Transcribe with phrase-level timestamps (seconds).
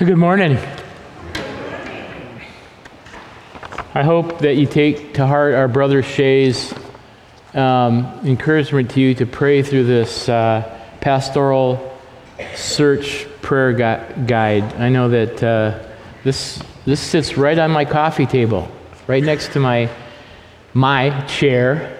[0.06, 0.56] Good morning.
[3.92, 6.72] I hope that you take to heart our brother Shay's
[7.52, 12.00] um, encouragement to you to pray through this uh, pastoral
[12.54, 14.72] search prayer gu- guide.
[14.76, 15.86] I know that uh,
[16.24, 18.72] this this sits right on my coffee table,
[19.06, 19.90] right next to my
[20.72, 21.98] my chair.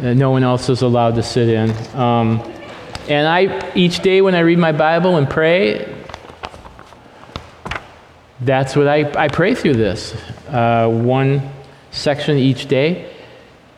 [0.00, 1.70] that no one else is allowed to sit in.
[1.96, 2.40] Um,
[3.08, 5.91] and I each day when I read my Bible and pray,
[8.44, 10.14] that's what I, I pray through this
[10.48, 11.48] uh, one
[11.92, 13.14] section each day.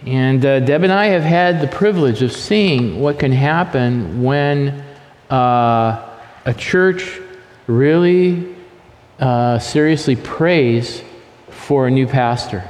[0.06, 4.82] And uh, Deb and I have had the privilege of seeing what can happen when
[5.30, 6.08] uh,
[6.44, 7.20] a church
[7.66, 8.54] really
[9.18, 11.02] uh, seriously prays
[11.50, 12.68] for a new pastor.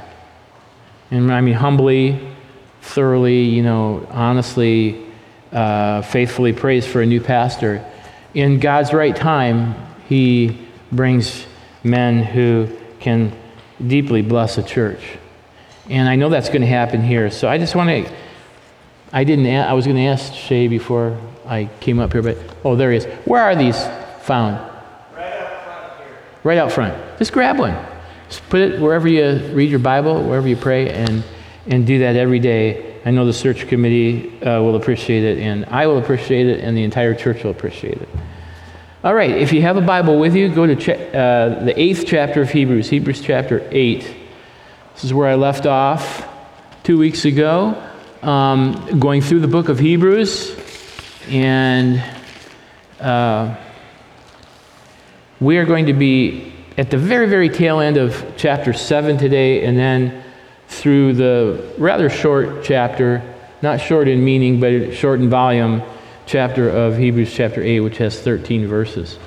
[1.11, 2.19] And I mean, humbly,
[2.81, 5.05] thoroughly, you know, honestly,
[5.51, 7.85] uh, faithfully prays for a new pastor.
[8.33, 9.75] In God's right time,
[10.07, 11.45] He brings
[11.85, 12.67] men who
[12.99, 13.31] can
[13.85, 15.17] deeply bless a church.
[15.89, 17.29] And I know that's going to happen here.
[17.29, 18.11] So I just want to,
[19.13, 22.75] I didn't, I was going to ask Shay before I came up here, but, oh,
[22.75, 23.05] there he is.
[23.25, 23.77] Where are these
[24.21, 24.55] found?
[25.15, 26.17] Right out front here.
[26.43, 27.19] Right out front.
[27.19, 27.77] Just grab one.
[28.27, 31.23] Just put it wherever you read your Bible, wherever you pray, and,
[31.67, 32.99] and do that every day.
[33.05, 36.75] I know the search committee uh, will appreciate it, and I will appreciate it, and
[36.75, 38.09] the entire church will appreciate it.
[39.05, 42.41] All right, if you have a Bible with you, go to uh, the eighth chapter
[42.41, 43.99] of Hebrews, Hebrews chapter 8.
[43.99, 46.27] This is where I left off
[46.81, 47.79] two weeks ago,
[48.23, 50.57] um, going through the book of Hebrews,
[51.29, 52.03] and
[52.99, 53.55] uh,
[55.39, 59.65] we are going to be at the very, very tail end of chapter 7 today,
[59.65, 60.23] and then
[60.67, 63.21] through the rather short chapter,
[63.61, 65.83] not short in meaning, but short in volume,
[66.25, 69.19] chapter of Hebrews chapter 8, which has 13 verses.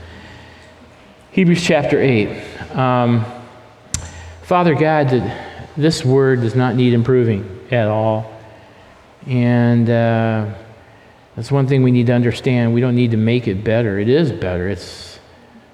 [1.30, 2.76] Hebrews chapter 8.
[2.76, 3.24] Um,
[4.42, 5.08] Father God,
[5.76, 8.32] this word does not need improving at all.
[9.26, 10.54] And uh,
[11.36, 12.74] that's one thing we need to understand.
[12.74, 13.98] We don't need to make it better.
[13.98, 14.68] It is better.
[14.68, 15.20] It's,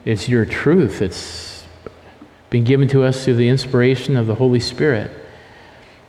[0.04, 1.00] it's your truth.
[1.00, 1.65] It's
[2.50, 5.10] been given to us through the inspiration of the Holy Spirit.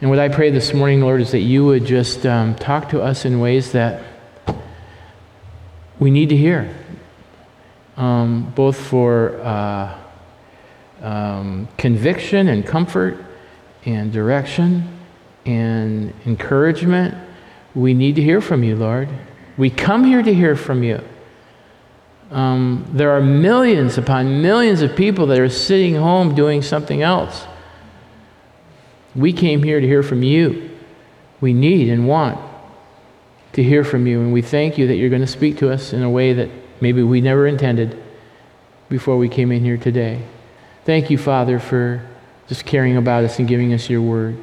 [0.01, 3.01] And what I pray this morning, Lord, is that you would just um, talk to
[3.01, 4.03] us in ways that
[6.05, 6.71] we need to hear,
[7.97, 9.97] um, both for uh,
[11.01, 13.17] um, conviction and comfort
[13.85, 14.88] and direction
[15.47, 17.16] and encouragement.
[17.73, 19.09] We need to hear from you, Lord.
[19.57, 21.01] We come here to hear from you.
[22.29, 27.47] Um, there are millions upon millions of people that are sitting home doing something else.
[29.16, 30.69] We came here to hear from you.
[31.41, 32.44] We need and want
[33.55, 35.93] to hear from you, and we thank you that you're going to speak to us
[35.93, 36.49] in a way that
[36.81, 37.97] maybe we never intended
[38.89, 40.21] before we came in here today.
[40.83, 42.05] Thank you, Father, for
[42.49, 44.38] just caring about us and giving us your word.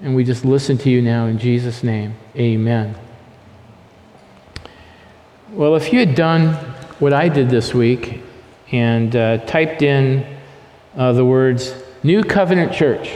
[0.00, 2.14] And we just listen to you now in Jesus' name.
[2.36, 2.94] Amen.
[5.50, 6.54] Well, if you had done
[7.00, 8.22] what I did this week
[8.70, 10.24] and uh, typed in
[10.96, 13.10] uh, the words New Covenant Church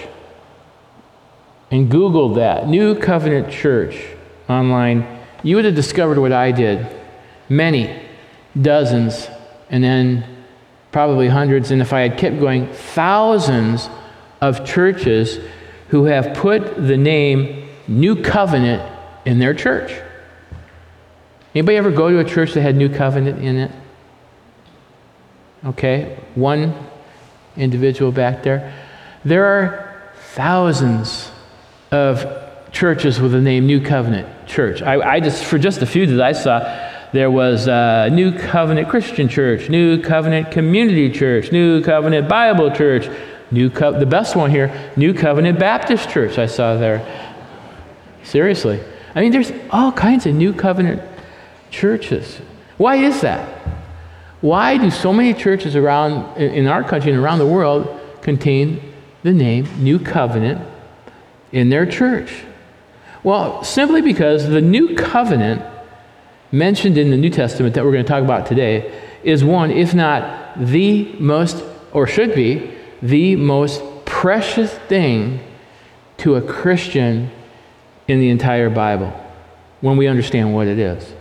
[1.71, 4.16] and Googled that, New Covenant Church
[4.49, 6.87] online, you would have discovered what I did.
[7.49, 8.03] Many,
[8.61, 9.29] dozens,
[9.71, 10.25] and then
[10.93, 13.89] probably hundreds, and if I had kept going, thousands
[14.41, 15.39] of churches
[15.89, 18.83] who have put the name New Covenant
[19.25, 19.93] in their church.
[21.55, 23.71] Anybody ever go to a church that had New Covenant in it?
[25.65, 26.75] Okay, one
[27.57, 28.75] individual back there.
[29.25, 31.31] There are thousands
[31.91, 34.83] of churches with the name New Covenant Church.
[34.83, 36.61] I, I just, for just a few that I saw,
[37.13, 43.09] there was uh, New Covenant Christian Church, New Covenant Community Church, New Covenant Bible Church,
[43.51, 46.39] New Co- the best one here, New Covenant Baptist Church.
[46.39, 47.01] I saw there.
[48.23, 48.81] Seriously,
[49.15, 51.01] I mean, there's all kinds of New Covenant
[51.71, 52.41] churches.
[52.77, 53.49] Why is that?
[54.41, 58.93] Why do so many churches around in our country and around the world contain
[59.23, 60.61] the name New Covenant
[61.53, 62.45] in their church?
[63.27, 65.61] Well, simply because the New Covenant
[66.53, 69.95] mentioned in the New Testament that we're going to talk about today is one, if
[69.95, 72.71] not the most, or should be,
[73.03, 75.41] the most precious thing
[76.19, 77.33] to a Christian
[78.07, 79.13] in the entire Bible
[79.81, 81.13] when we understand what it is.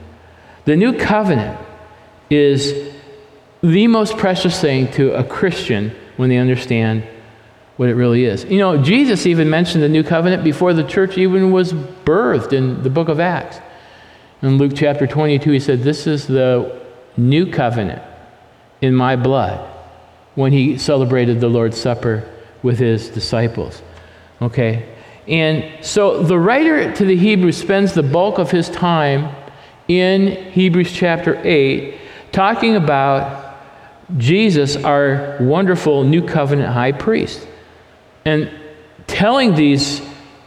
[0.66, 1.60] The new covenant
[2.30, 2.94] is
[3.63, 7.04] the most precious thing to a Christian when they understand
[7.77, 8.45] what it really is.
[8.45, 12.83] You know, Jesus even mentioned the new covenant before the church even was birthed in
[12.83, 13.60] the book of Acts.
[14.42, 16.81] In Luke chapter 22, he said, This is the
[17.18, 18.01] new covenant
[18.81, 19.69] in my blood
[20.36, 22.30] when he celebrated the Lord's Supper
[22.62, 23.81] with his disciples.
[24.42, 24.94] Okay?
[25.27, 29.33] And so the writer to the Hebrews spends the bulk of his time
[29.88, 32.00] in Hebrews chapter 8
[32.31, 33.56] talking about
[34.18, 37.48] Jesus, our wonderful new covenant high priest,
[38.25, 38.51] and
[39.07, 40.01] telling these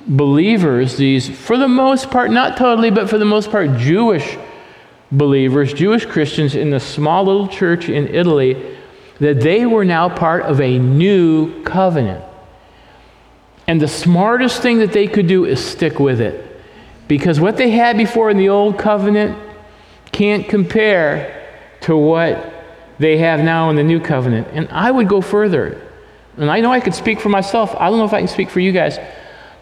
[0.07, 4.37] believers, these, for the most part, not totally, but for the most part, Jewish
[5.13, 8.77] believers, Jewish Christians in the small little church in Italy,
[9.21, 12.25] that they were now part of a new covenant.
[13.67, 16.45] And the smartest thing that they could do is stick with it.
[17.07, 19.39] Because what they had before in the old covenant
[20.13, 21.47] can't compare
[21.83, 22.55] to what
[22.99, 24.49] they have now in the new covenant.
[24.53, 25.88] And I would go further.
[26.39, 27.75] And I know I could speak for myself.
[27.79, 28.99] I don't know if I can speak for you guys.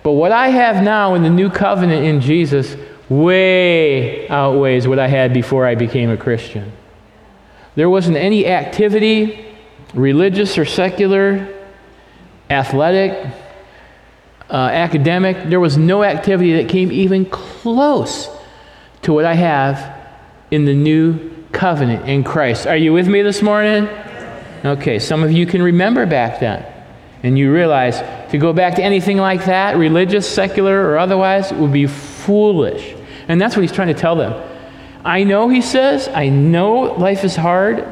[0.03, 2.77] But what I have now in the new covenant in Jesus
[3.09, 6.73] way outweighs what I had before I became a Christian.
[7.75, 9.55] There wasn't any activity,
[9.95, 11.49] religious or secular,
[12.51, 13.33] athletic,
[14.49, 18.29] uh, academic, there was no activity that came even close
[19.03, 19.97] to what I have
[20.51, 22.67] in the new covenant in Christ.
[22.67, 23.89] Are you with me this morning?
[24.65, 26.65] Okay, some of you can remember back then.
[27.23, 28.01] And you realize
[28.31, 32.95] to go back to anything like that, religious, secular, or otherwise, it would be foolish.
[33.29, 34.35] And that's what he's trying to tell them.
[35.05, 37.87] I know, he says, I know life is hard.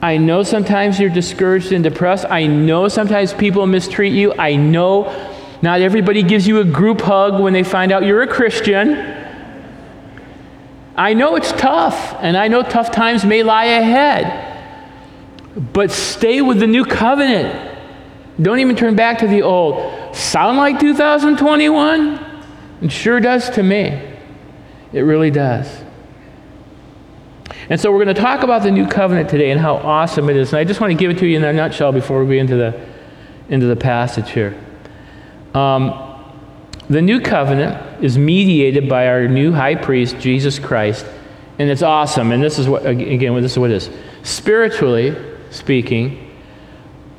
[0.00, 2.24] I know sometimes you're discouraged and depressed.
[2.28, 4.32] I know sometimes people mistreat you.
[4.34, 5.04] I know
[5.60, 9.16] not everybody gives you a group hug when they find out you're a Christian.
[10.96, 14.47] I know it's tough, and I know tough times may lie ahead.
[15.58, 17.76] But stay with the new covenant.
[18.40, 20.14] Don't even turn back to the old.
[20.14, 22.44] Sound like 2021?
[22.82, 24.00] It sure does to me.
[24.92, 25.82] It really does.
[27.68, 30.36] And so we're going to talk about the new covenant today and how awesome it
[30.36, 30.52] is.
[30.52, 32.42] And I just want to give it to you in a nutshell before we get
[32.42, 32.86] into the,
[33.48, 34.58] into the passage here.
[35.54, 36.04] Um,
[36.88, 41.04] the new covenant is mediated by our new high priest, Jesus Christ.
[41.58, 42.30] And it's awesome.
[42.30, 43.90] And this is what, again, this is what it is.
[44.22, 46.34] Spiritually speaking,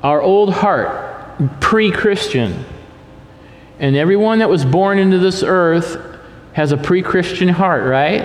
[0.03, 2.65] our old heart, pre Christian,
[3.79, 5.97] and everyone that was born into this earth
[6.53, 8.21] has a pre Christian heart, right?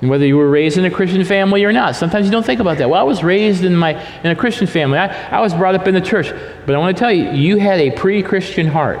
[0.00, 1.96] And whether you were raised in a Christian family or not.
[1.96, 2.90] Sometimes you don't think about that.
[2.90, 3.92] Well, I was raised in, my,
[4.22, 6.30] in a Christian family, I, I was brought up in the church.
[6.66, 9.00] But I want to tell you, you had a pre Christian heart.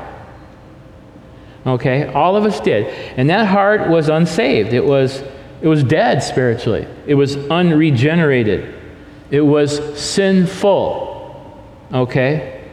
[1.66, 2.06] Okay?
[2.06, 2.86] All of us did.
[3.18, 4.72] And that heart was unsaved.
[4.72, 5.22] It was,
[5.60, 8.75] it was dead spiritually, it was unregenerated,
[9.30, 11.12] it was sinful.
[11.92, 12.64] Okay?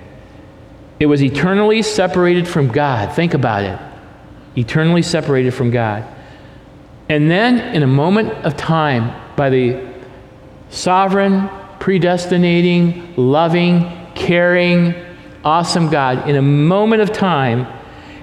[0.99, 3.13] It was eternally separated from God.
[3.13, 3.79] Think about it
[4.55, 6.05] eternally separated from God.
[7.09, 9.93] And then, in a moment of time, by the
[10.69, 14.95] sovereign, predestinating, loving, caring,
[15.43, 17.67] awesome God, in a moment of time,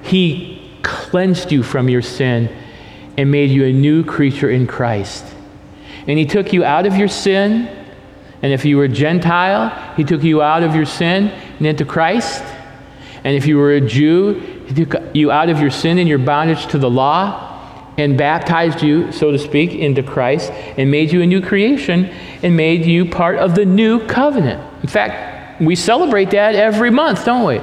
[0.03, 2.55] He cleansed you from your sin
[3.19, 5.25] and made you a new creature in Christ.
[6.07, 7.80] And He took you out of your sin.
[8.43, 11.85] And if you were a Gentile, He took you out of your sin and into
[11.85, 12.43] Christ.
[13.25, 14.35] And if you were a Jew,
[14.67, 18.83] he took you out of your sin and your bondage to the law and baptized
[18.83, 22.07] you, so to speak, into Christ and made you a new creation
[22.43, 24.63] and made you part of the new covenant.
[24.83, 27.61] In fact, we celebrate that every month, don't we?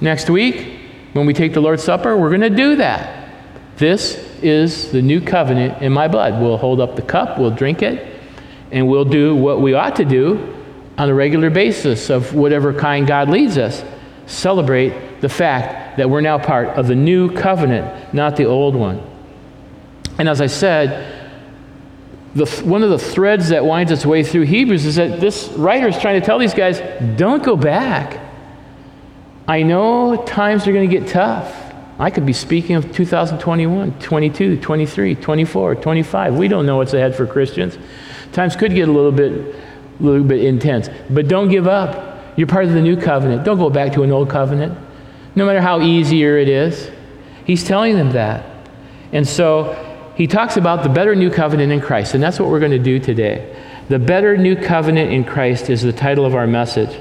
[0.00, 0.80] Next week,
[1.14, 3.30] when we take the Lord's Supper, we're going to do that.
[3.76, 6.42] This is the new covenant in my blood.
[6.42, 8.11] We'll hold up the cup, we'll drink it,
[8.72, 10.56] and we'll do what we ought to do
[10.98, 13.84] on a regular basis of whatever kind God leads us.
[14.26, 19.00] Celebrate the fact that we're now part of the new covenant, not the old one.
[20.18, 21.22] And as I said,
[22.34, 25.88] the, one of the threads that winds its way through Hebrews is that this writer
[25.88, 26.80] is trying to tell these guys
[27.16, 28.20] don't go back.
[29.46, 31.74] I know times are going to get tough.
[31.98, 36.34] I could be speaking of 2021, 22, 23, 24, 25.
[36.36, 37.76] We don't know what's ahead for Christians.
[38.32, 40.88] Times could get a little bit, a little bit intense.
[41.10, 42.36] But don't give up.
[42.36, 43.44] You're part of the new covenant.
[43.44, 44.78] Don't go back to an old covenant
[45.34, 46.90] no matter how easier it is.
[47.44, 48.44] He's telling them that.
[49.12, 52.60] And so he talks about the better new covenant in Christ, and that's what we're
[52.60, 53.56] going to do today.
[53.88, 56.98] The better new covenant in Christ is the title of our message.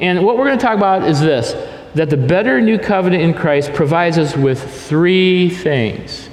[0.00, 1.54] And what we're going to talk about is this
[1.94, 6.28] that the better new covenant in Christ provides us with three things.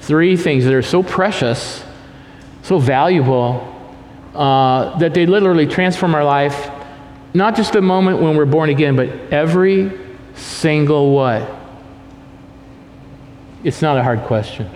[0.00, 1.84] Three things that are so precious,
[2.62, 3.73] so valuable,
[4.34, 6.70] uh, that they literally transform our life,
[7.34, 9.92] not just the moment when we're born again, but every
[10.34, 11.48] single what?
[13.62, 14.68] It's not a hard question.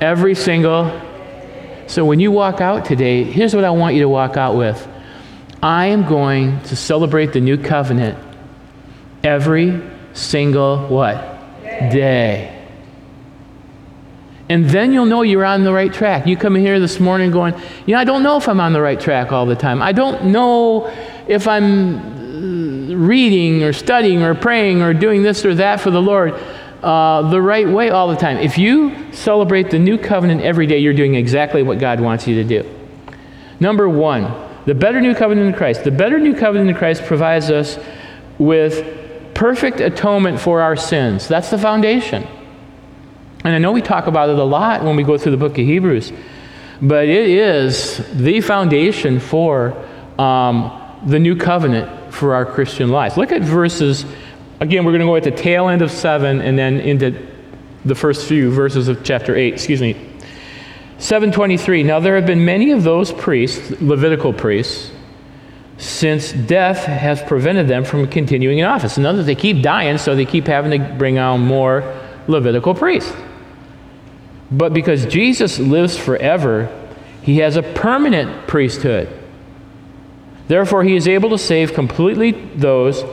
[0.00, 1.00] Every single.
[1.86, 4.88] So when you walk out today, here's what I want you to walk out with
[5.62, 8.18] I am going to celebrate the new covenant
[9.22, 9.82] every
[10.14, 11.38] single what?
[11.62, 12.59] Day.
[14.50, 16.26] And then you'll know you're on the right track.
[16.26, 17.54] You come in here this morning going,
[17.86, 19.80] you know, I don't know if I'm on the right track all the time.
[19.80, 20.92] I don't know
[21.28, 26.02] if I'm uh, reading or studying or praying or doing this or that for the
[26.02, 26.34] Lord
[26.82, 28.38] uh, the right way all the time.
[28.38, 32.34] If you celebrate the new covenant every day, you're doing exactly what God wants you
[32.42, 32.68] to do.
[33.60, 34.34] Number one,
[34.66, 35.84] the better new covenant in Christ.
[35.84, 37.78] The better new covenant in Christ provides us
[38.38, 41.28] with perfect atonement for our sins.
[41.28, 42.26] That's the foundation.
[43.44, 45.52] And I know we talk about it a lot when we go through the book
[45.52, 46.12] of Hebrews,
[46.82, 49.72] but it is the foundation for
[50.18, 53.16] um, the new covenant for our Christian lives.
[53.16, 54.04] Look at verses,
[54.60, 57.26] again, we're going to go at the tail end of 7 and then into
[57.84, 59.94] the first few verses of chapter 8, excuse me.
[60.98, 64.90] 723 Now there have been many of those priests, Levitical priests,
[65.78, 68.98] since death has prevented them from continuing in office.
[68.98, 72.74] In other words, they keep dying, so they keep having to bring on more Levitical
[72.74, 73.14] priests.
[74.50, 76.68] But because Jesus lives forever,
[77.22, 79.08] he has a permanent priesthood.
[80.48, 83.04] Therefore, he is able to save completely those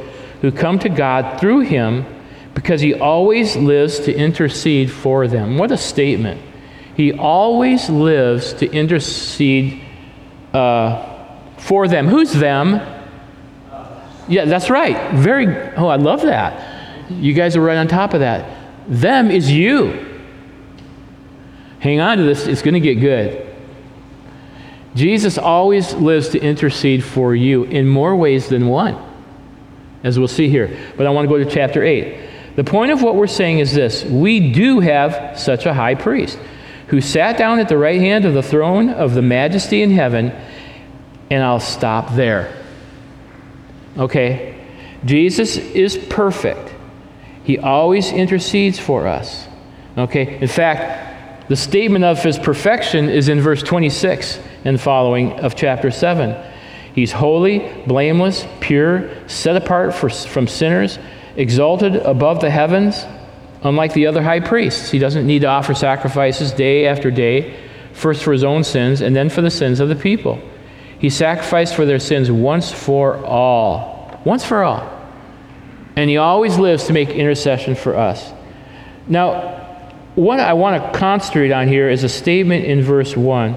[0.42, 2.06] who come to God through him
[2.56, 5.58] because he always lives to intercede for them.
[5.60, 6.42] What a statement!
[6.96, 9.84] He always lives to intercede
[10.52, 11.28] uh,
[11.58, 12.08] for them.
[12.08, 12.82] Who's them?
[14.28, 15.14] Yeah, that's right.
[15.14, 17.12] Very, oh, I love that.
[17.12, 18.50] You guys are right on top of that.
[18.88, 20.07] Them is you.
[21.80, 23.46] Hang on to this, it's going to get good.
[24.96, 28.98] Jesus always lives to intercede for you in more ways than one,
[30.04, 30.76] as we'll see here.
[30.98, 32.56] But I want to go to chapter 8.
[32.56, 36.40] The point of what we're saying is this we do have such a high priest
[36.88, 40.32] who sat down at the right hand of the throne of the majesty in heaven,
[41.30, 42.66] and I'll stop there.
[43.98, 44.56] Okay?
[45.06, 46.74] Jesus is perfect.
[47.44, 49.48] He always intercedes for us.
[49.98, 50.40] Okay?
[50.40, 51.07] In fact,
[51.50, 56.36] the statement of his perfection is in verse 26 and following of chapter 7.
[56.94, 61.00] He's holy, blameless, pure, set apart for, from sinners,
[61.36, 63.06] exalted above the heavens,
[63.64, 64.90] unlike the other high priests.
[64.92, 67.56] He doesn't need to offer sacrifices day after day,
[67.94, 70.42] first for his own sins and then for the sins of the people.
[71.00, 74.20] He sacrificed for their sins once for all.
[74.26, 74.92] Once for all.
[75.96, 78.34] And he always lives to make intercession for us.
[79.08, 79.57] Now,
[80.18, 83.56] what I want to concentrate on here is a statement in verse 1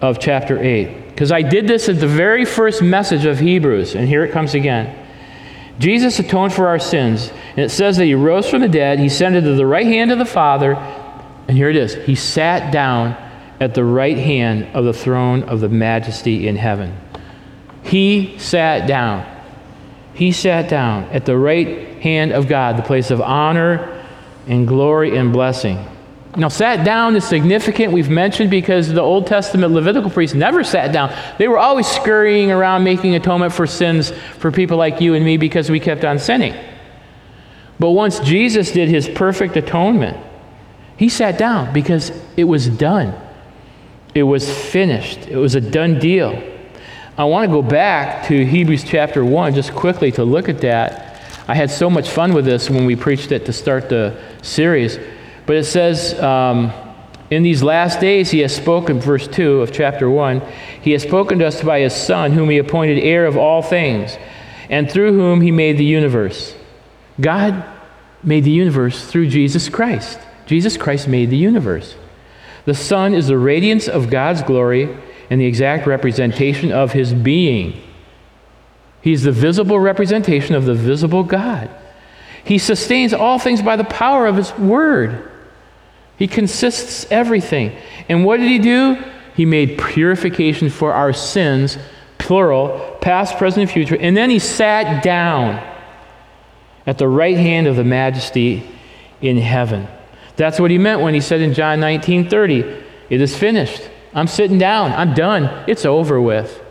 [0.00, 1.10] of chapter 8.
[1.10, 4.54] Because I did this at the very first message of Hebrews, and here it comes
[4.54, 4.98] again.
[5.78, 9.06] Jesus atoned for our sins, and it says that he rose from the dead, he
[9.06, 10.74] ascended to the right hand of the Father,
[11.46, 11.94] and here it is.
[11.94, 13.12] He sat down
[13.60, 16.98] at the right hand of the throne of the majesty in heaven.
[17.84, 19.24] He sat down.
[20.12, 23.91] He sat down at the right hand of God, the place of honor
[24.46, 25.84] and glory and blessing.
[26.34, 30.90] Now, sat down is significant, we've mentioned, because the Old Testament Levitical priests never sat
[30.90, 31.14] down.
[31.36, 35.36] They were always scurrying around making atonement for sins for people like you and me
[35.36, 36.54] because we kept on sinning.
[37.78, 40.16] But once Jesus did his perfect atonement,
[40.96, 43.14] he sat down because it was done.
[44.14, 45.28] It was finished.
[45.28, 46.42] It was a done deal.
[47.18, 51.11] I want to go back to Hebrews chapter 1 just quickly to look at that
[51.48, 54.98] I had so much fun with this when we preached it to start the series.
[55.46, 56.72] But it says, um,
[57.30, 60.40] in these last days, he has spoken, verse 2 of chapter 1,
[60.82, 64.16] he has spoken to us by his Son, whom he appointed heir of all things,
[64.68, 66.54] and through whom he made the universe.
[67.20, 67.64] God
[68.22, 70.20] made the universe through Jesus Christ.
[70.46, 71.96] Jesus Christ made the universe.
[72.66, 74.96] The Son is the radiance of God's glory
[75.30, 77.82] and the exact representation of his being.
[79.02, 81.68] He's the visible representation of the visible God.
[82.44, 85.28] He sustains all things by the power of His Word.
[86.16, 87.76] He consists everything.
[88.08, 89.02] And what did He do?
[89.34, 91.78] He made purification for our sins,
[92.18, 93.96] plural, past, present, and future.
[93.96, 95.68] And then He sat down
[96.86, 98.68] at the right hand of the majesty
[99.20, 99.88] in heaven.
[100.36, 102.60] That's what He meant when He said in John 19 30,
[103.10, 103.88] It is finished.
[104.14, 104.92] I'm sitting down.
[104.92, 105.64] I'm done.
[105.66, 106.61] It's over with.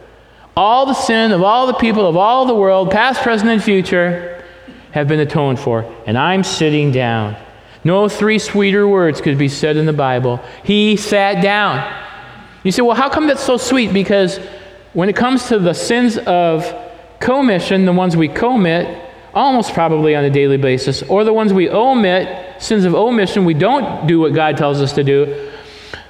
[0.61, 4.45] All the sin of all the people of all the world, past, present, and future,
[4.91, 5.91] have been atoned for.
[6.05, 7.35] And I'm sitting down.
[7.83, 10.39] No three sweeter words could be said in the Bible.
[10.63, 11.91] He sat down.
[12.63, 13.91] You say, well, how come that's so sweet?
[13.91, 14.37] Because
[14.93, 16.71] when it comes to the sins of
[17.19, 19.03] commission, the ones we commit,
[19.33, 23.55] almost probably on a daily basis, or the ones we omit, sins of omission, we
[23.55, 25.50] don't do what God tells us to do,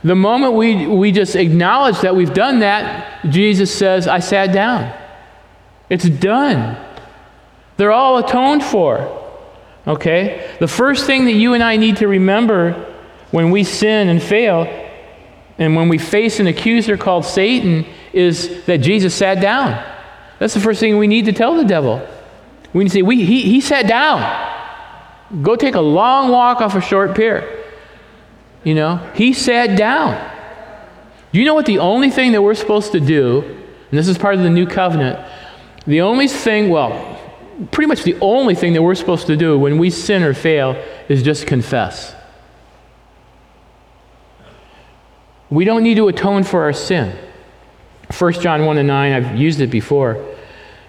[0.04, 4.92] the moment we, we just acknowledge that we've done that, Jesus says, I sat down.
[5.90, 6.78] It's done.
[7.78, 9.20] They're all atoned for.
[9.86, 10.56] Okay?
[10.60, 12.74] The first thing that you and I need to remember
[13.30, 14.64] when we sin and fail,
[15.58, 19.84] and when we face an accuser called Satan, is that Jesus sat down.
[20.40, 22.06] That's the first thing we need to tell the devil.
[22.74, 24.50] We need to say, we, he, he sat down.
[25.44, 27.61] Go take a long walk off a short pier.
[28.64, 30.30] You know, he sat down.
[31.32, 34.18] Do you know what the only thing that we're supposed to do, and this is
[34.18, 35.20] part of the new covenant,
[35.88, 37.20] the only thing, well,
[37.72, 40.82] pretty much the only thing that we're supposed to do when we sin or fail
[41.10, 42.14] is just confess.
[45.50, 47.18] We don't need to atone for our sin.
[48.18, 50.24] 1 John 1 and 9, I've used it before,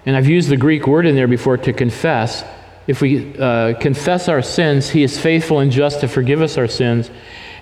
[0.05, 2.43] and I've used the Greek word in there before to confess.
[2.85, 6.67] If we uh, confess our sins, he is faithful and just to forgive us our
[6.67, 7.09] sins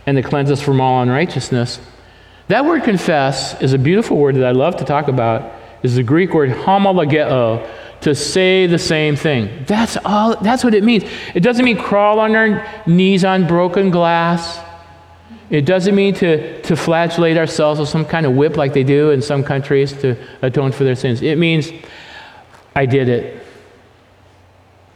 [0.05, 1.79] and to cleanse us from all unrighteousness.
[2.47, 5.53] That word confess is a beautiful word that I love to talk about.
[5.83, 7.67] Is the Greek word homologeo,
[8.01, 9.63] to say the same thing.
[9.65, 11.05] That's all that's what it means.
[11.33, 14.59] It doesn't mean crawl on our knees on broken glass.
[15.49, 19.11] It doesn't mean to, to flagellate ourselves with some kind of whip like they do
[19.11, 21.21] in some countries to atone for their sins.
[21.21, 21.69] It means,
[22.73, 23.45] I did it.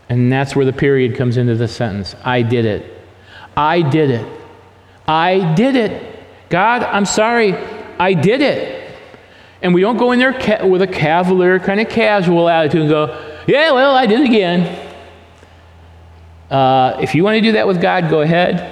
[0.07, 2.15] And that's where the period comes into the sentence.
[2.24, 3.01] I did it.
[3.57, 4.44] I did it.
[5.07, 6.19] I did it.
[6.50, 7.53] God, I'm sorry.
[8.00, 8.91] I did it.
[9.62, 12.89] And we don't go in there ca- with a cavalier, kind of casual attitude and
[12.89, 14.81] go, yeah, well, I did it again.
[16.50, 18.71] Uh, if you want to do that with God, go ahead.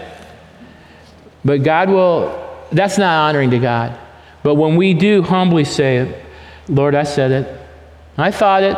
[1.44, 3.98] But God will, that's not honoring to God.
[4.44, 6.22] But when we do humbly say,
[6.68, 7.62] Lord, I said it,
[8.18, 8.75] I thought it,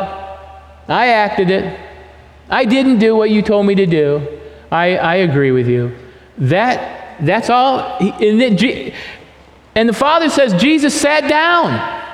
[0.88, 1.78] I acted it,
[2.48, 5.94] I didn't do what you told me to do, I, I agree with you.
[6.38, 7.98] That, that's all.
[7.98, 8.92] And, then,
[9.74, 12.04] and the Father says Jesus sat down.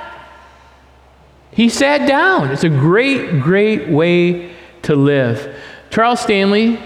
[1.51, 2.51] He sat down.
[2.51, 5.55] It's a great, great way to live.
[5.89, 6.79] Charles Stanley,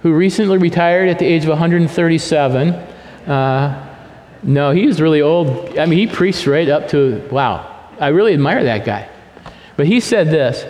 [0.00, 2.68] who recently retired at the age of 137.
[2.70, 3.96] Uh,
[4.42, 5.78] no, he was really old.
[5.78, 9.08] I mean, he preached right up to, wow, I really admire that guy.
[9.76, 10.64] But he said this,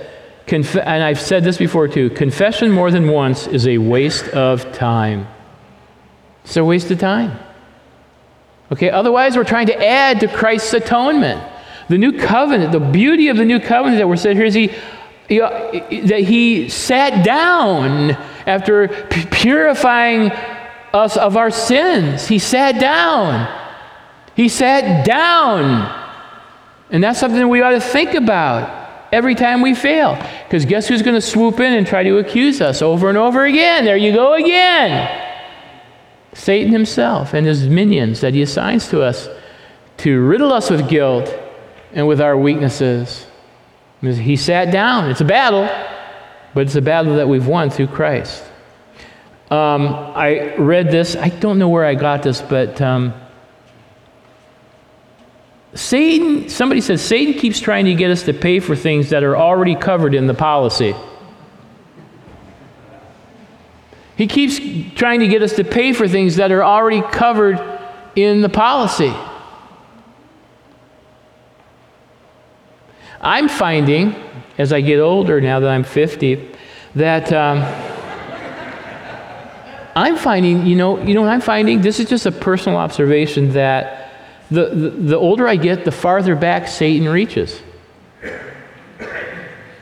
[0.46, 4.72] conf- and I've said this before too confession more than once is a waste of
[4.72, 5.29] time.
[6.46, 7.37] It's a waste of time.
[8.70, 11.42] Okay, otherwise, we're trying to add to Christ's atonement.
[11.88, 14.70] The new covenant, the beauty of the new covenant that we're saying here is he,
[15.28, 18.12] he that he sat down
[18.46, 18.87] after
[19.32, 20.30] purifying
[20.94, 22.28] us of our sins.
[22.28, 23.52] He sat down.
[24.37, 25.92] He sat down.
[26.90, 30.14] And that's something we ought to think about every time we fail.
[30.44, 33.44] Because guess who's going to swoop in and try to accuse us over and over
[33.44, 33.85] again?
[33.85, 35.25] There you go again.
[36.37, 39.29] Satan himself and his minions that he assigns to us
[39.99, 41.35] to riddle us with guilt
[41.92, 43.27] and with our weaknesses.
[44.03, 45.11] He sat down.
[45.11, 45.68] It's a battle
[46.57, 48.42] but it's a battle that we've won through Christ.
[49.51, 53.12] Um, I read this, I don't know where I got this, but um,
[55.75, 59.37] Satan, somebody says, Satan keeps trying to get us to pay for things that are
[59.37, 60.94] already covered in the policy.
[64.16, 64.59] He keeps
[64.98, 67.61] trying to get us to pay for things that are already covered
[68.16, 69.14] in the policy.
[73.20, 74.14] I'm finding
[74.59, 76.50] as I get older, now that I'm 50,
[76.94, 77.62] that um,
[79.94, 81.83] I'm finding, you know, you know I'm finding?
[81.83, 84.12] This is just a personal observation that
[84.50, 87.61] the, the, the older I get, the farther back Satan reaches.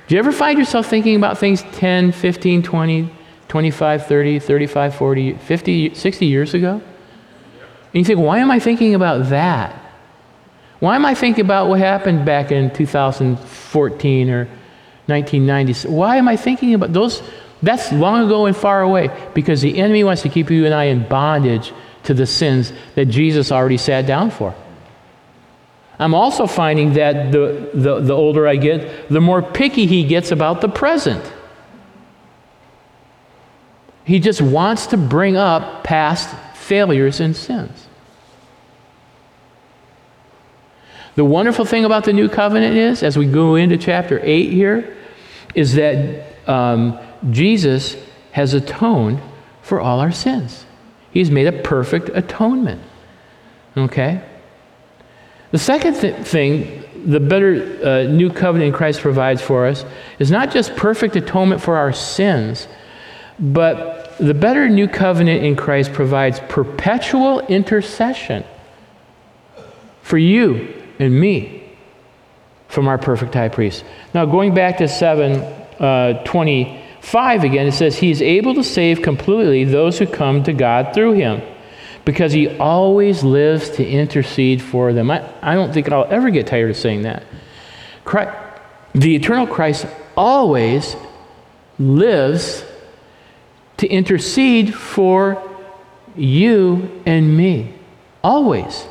[0.07, 3.14] Do you ever find yourself thinking about things 10, 15, 20,
[3.49, 6.73] 25, 30, 35, 40, 50, 60 years ago?
[6.73, 9.81] And you think, why am I thinking about that?
[10.81, 14.49] Why am I thinking about what happened back in 2014 or
[15.09, 15.89] 1990s.
[15.89, 17.23] Why am I thinking about those?
[17.63, 20.85] That's long ago and far away because the enemy wants to keep you and I
[20.85, 21.73] in bondage
[22.05, 24.55] to the sins that Jesus already sat down for.
[25.99, 30.33] I'm also finding that the, the, the older I get, the more picky he gets
[30.33, 31.25] about the present.
[34.05, 37.89] He just wants to bring up past failures and sins.
[41.15, 44.97] The wonderful thing about the new covenant is, as we go into chapter 8 here,
[45.55, 46.99] is that um,
[47.31, 47.97] Jesus
[48.33, 49.21] has atoned
[49.63, 50.67] for all our sins.
[51.13, 52.83] He's made a perfect atonement.
[53.77, 54.23] Okay?
[55.53, 59.85] The second th- thing the better uh, new covenant Christ provides for us
[60.19, 62.67] is not just perfect atonement for our sins,
[63.39, 68.45] but the better new covenant in Christ provides perpetual intercession
[70.03, 71.63] for you and me
[72.69, 73.85] from our perfect high priest.
[74.13, 75.41] Now, going back to 7
[75.81, 80.53] uh, 25 again, it says, He is able to save completely those who come to
[80.53, 81.43] God through him
[82.05, 85.11] because he always lives to intercede for them.
[85.11, 87.25] I, I don't think I'll ever get tired of saying that.
[88.05, 88.37] Christ,
[88.93, 90.97] the eternal Christ always
[91.79, 92.65] lives
[93.79, 95.43] to intercede for
[96.17, 97.75] you and me.
[98.23, 98.87] Always.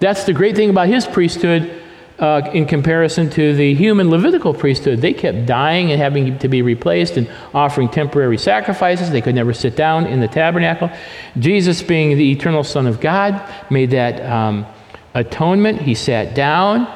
[0.00, 1.82] That's the great thing about his priesthood
[2.18, 5.00] uh, in comparison to the human Levitical priesthood.
[5.00, 9.10] They kept dying and having to be replaced and offering temporary sacrifices.
[9.10, 10.90] They could never sit down in the tabernacle.
[11.38, 14.66] Jesus, being the eternal Son of God, made that um,
[15.14, 15.80] atonement.
[15.80, 16.86] He sat down.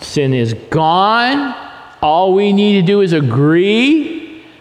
[0.00, 1.54] Sin is gone.
[2.00, 4.17] All we need to do is agree.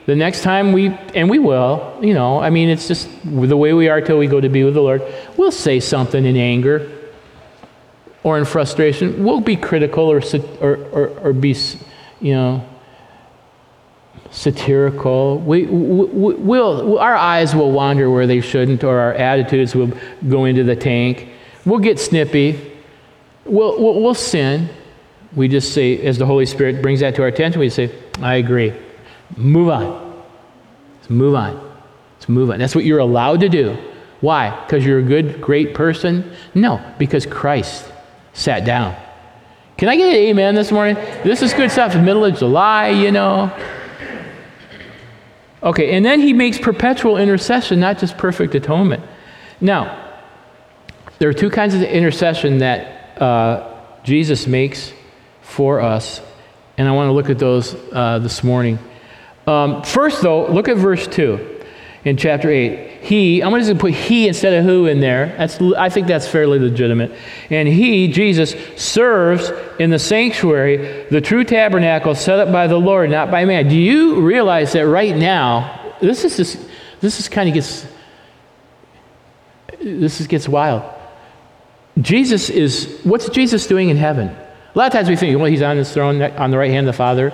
[0.07, 3.73] The next time we, and we will, you know, I mean, it's just the way
[3.73, 5.03] we are till we go to be with the Lord.
[5.35, 6.89] We'll say something in anger
[8.23, 10.21] or in frustration, we'll be critical or,
[10.61, 11.55] or, or, or be,
[12.21, 12.65] you know,
[14.31, 15.39] satirical.
[15.39, 19.91] We, we, will our eyes will wander where they shouldn't, or our attitudes will
[20.29, 21.29] go into the tank.
[21.65, 22.73] We'll get snippy.
[23.43, 24.69] We'll, we'll, we'll sin.
[25.35, 28.35] We just say, as the Holy Spirit brings that to our attention, we say, I
[28.35, 28.73] agree.
[29.35, 30.23] Move on.
[30.95, 31.71] Let's move on.
[32.15, 32.59] Let's move on.
[32.59, 33.77] That's what you're allowed to do.
[34.21, 34.57] Why?
[34.65, 36.31] Because you're a good, great person?
[36.55, 37.91] No, because Christ
[38.33, 38.95] sat down.
[39.77, 40.95] Can I get an amen this morning?
[41.23, 41.95] This is good stuff.
[41.95, 43.55] Middle of July, you know.
[45.61, 49.03] Okay, and then he makes perpetual intercession, not just perfect atonement.
[49.61, 50.03] Now,
[51.19, 54.93] there are two kinds of intercession that uh, Jesus makes
[55.41, 56.21] for us,
[56.77, 58.79] and I want to look at those uh, this morning.
[59.47, 61.63] Um, first, though, look at verse 2
[62.03, 63.01] in chapter 8.
[63.01, 65.33] He, I'm going to put he instead of who in there.
[65.37, 67.13] That's, I think that's fairly legitimate.
[67.49, 73.09] And he, Jesus, serves in the sanctuary, the true tabernacle set up by the Lord,
[73.09, 73.69] not by man.
[73.69, 76.59] Do you realize that right now, this is just,
[76.99, 77.87] this is kind of gets,
[79.79, 80.83] this is, gets wild.
[82.01, 84.27] Jesus is, what's Jesus doing in heaven?
[84.27, 86.87] A lot of times we think, well, he's on his throne on the right hand
[86.87, 87.33] of the Father,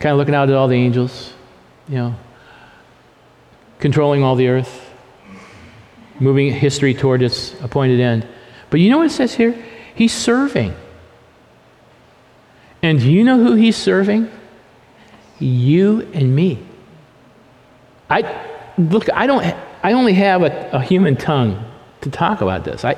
[0.00, 1.32] kind of looking out at all the angels,
[1.88, 2.14] you know
[3.80, 4.90] controlling all the earth,
[6.20, 8.26] moving history toward its appointed end.
[8.68, 9.52] But you know what it says here?
[9.94, 10.74] He's serving.
[12.82, 14.30] And you know who he's serving?
[15.38, 16.62] You and me.
[18.08, 18.46] I
[18.78, 19.44] look, I don't
[19.82, 21.64] I only have a, a human tongue
[22.02, 22.84] to talk about this.
[22.84, 22.96] I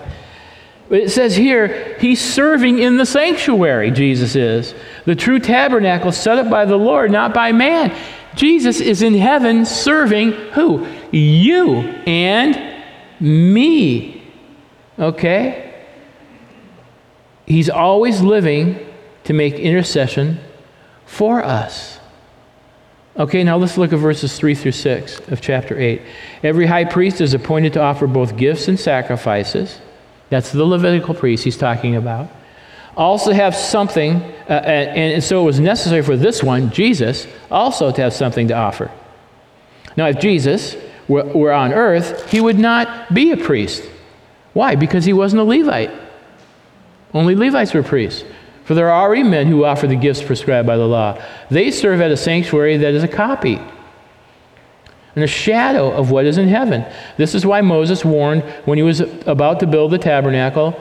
[1.00, 4.74] it says here, he's serving in the sanctuary, Jesus is.
[5.06, 7.96] The true tabernacle set up by the Lord, not by man.
[8.34, 10.86] Jesus is in heaven serving who?
[11.10, 12.84] You and
[13.20, 14.22] me.
[14.98, 15.86] Okay?
[17.46, 18.78] He's always living
[19.24, 20.40] to make intercession
[21.06, 21.98] for us.
[23.16, 26.00] Okay, now let's look at verses 3 through 6 of chapter 8.
[26.42, 29.80] Every high priest is appointed to offer both gifts and sacrifices.
[30.32, 32.30] That's the Levitical priest he's talking about
[32.96, 34.16] also have something,
[34.48, 38.48] uh, and, and so it was necessary for this one, Jesus, also to have something
[38.48, 38.90] to offer.
[39.96, 40.76] Now, if Jesus
[41.08, 43.88] were, were on earth, he would not be a priest.
[44.52, 44.74] Why?
[44.74, 45.90] Because he wasn't a Levite.
[47.14, 48.24] Only Levites were priests.
[48.64, 51.20] For there are already men who offer the gifts prescribed by the law.
[51.50, 53.58] They serve at a sanctuary that is a copy
[55.14, 56.84] and a shadow of what is in heaven.
[57.16, 60.78] This is why Moses warned when he was about to build the tabernacle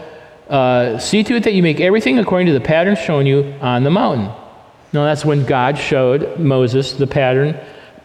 [0.52, 3.84] uh, see to it that you make everything according to the pattern shown you on
[3.84, 4.26] the mountain.
[4.94, 7.58] Now, that's when God showed Moses the pattern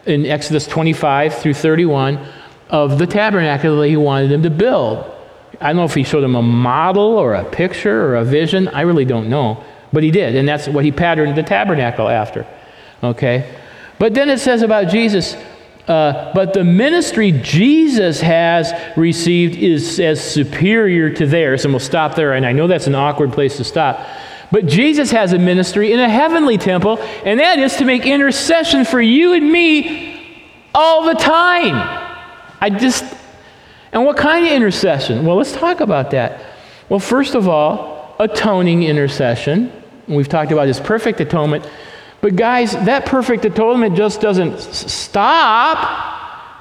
[0.06, 2.24] in Exodus 25 through 31
[2.70, 5.12] of the tabernacle that he wanted him to build.
[5.60, 8.68] I don't know if he showed him a model or a picture or a vision.
[8.68, 9.64] I really don't know.
[9.92, 12.46] But he did, and that's what he patterned the tabernacle after.
[13.02, 13.58] Okay?
[13.98, 15.36] But then it says about Jesus,
[15.88, 21.64] uh, but the ministry Jesus has received is as superior to theirs.
[21.64, 22.32] And we'll stop there.
[22.32, 24.04] And I know that's an awkward place to stop.
[24.50, 28.84] But Jesus has a ministry in a heavenly temple, and that is to make intercession
[28.84, 30.44] for you and me
[30.74, 31.74] all the time.
[32.60, 33.04] I just,
[33.92, 35.24] and what kind of intercession?
[35.26, 36.44] Well, let's talk about that.
[36.88, 39.72] Well, first of all, atoning intercession.
[40.06, 41.68] We've talked about his perfect atonement.
[42.26, 45.78] But, guys, that perfect atonement just doesn't stop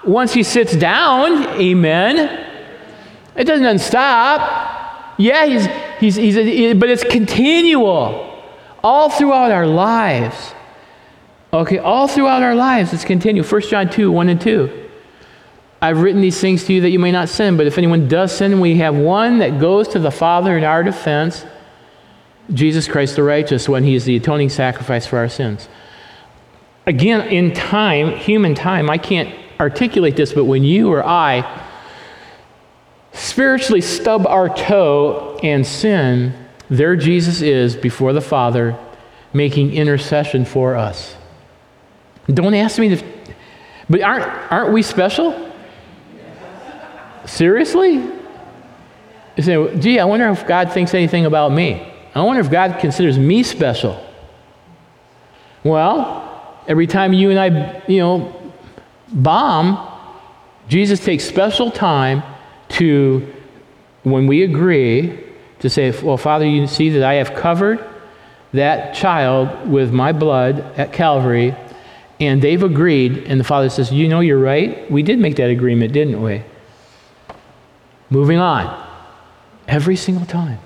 [0.05, 1.41] once he sits down.
[1.59, 2.45] Amen.
[3.35, 5.15] It doesn't stop.
[5.17, 5.65] Yeah, he's,
[5.99, 8.43] he's, he's a, but it's continual
[8.83, 10.53] all throughout our lives.
[11.51, 13.43] Okay, all throughout our lives, it's continual.
[13.43, 14.89] 1 John 2 1 and 2.
[15.81, 18.37] I've written these things to you that you may not sin, but if anyone does
[18.37, 21.43] sin, we have one that goes to the Father in our defense
[22.53, 25.67] Jesus Christ the righteous when he is the atoning sacrifice for our sins.
[26.85, 31.63] Again, in time, human time, I can't articulate this, but when you or I
[33.13, 36.33] spiritually stub our toe and sin,
[36.69, 38.77] there Jesus is before the Father
[39.33, 41.15] making intercession for us.
[42.27, 43.05] Don't ask me to,
[43.89, 45.51] but aren't, aren't we special?
[47.25, 47.93] Seriously?
[49.35, 51.91] You say, gee, I wonder if God thinks anything about me.
[52.15, 54.01] I wonder if God considers me special.
[55.65, 58.53] Well, every time you and I, you know,
[59.11, 59.91] bomb,
[60.69, 62.23] Jesus takes special time
[62.69, 63.33] to,
[64.03, 65.19] when we agree,
[65.59, 67.85] to say, Well, Father, you see that I have covered
[68.53, 71.55] that child with my blood at Calvary,
[72.19, 73.25] and they've agreed.
[73.27, 74.89] And the Father says, You know, you're right.
[74.89, 76.43] We did make that agreement, didn't we?
[78.09, 78.83] Moving on.
[79.67, 80.59] Every single time.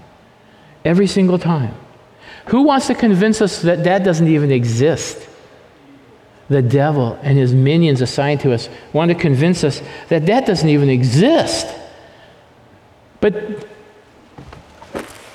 [0.89, 1.75] Every single time.
[2.47, 5.30] Who wants to convince us that that doesn't even exist?
[6.49, 10.67] The devil and his minions assigned to us want to convince us that that doesn't
[10.67, 11.67] even exist.
[13.21, 13.67] But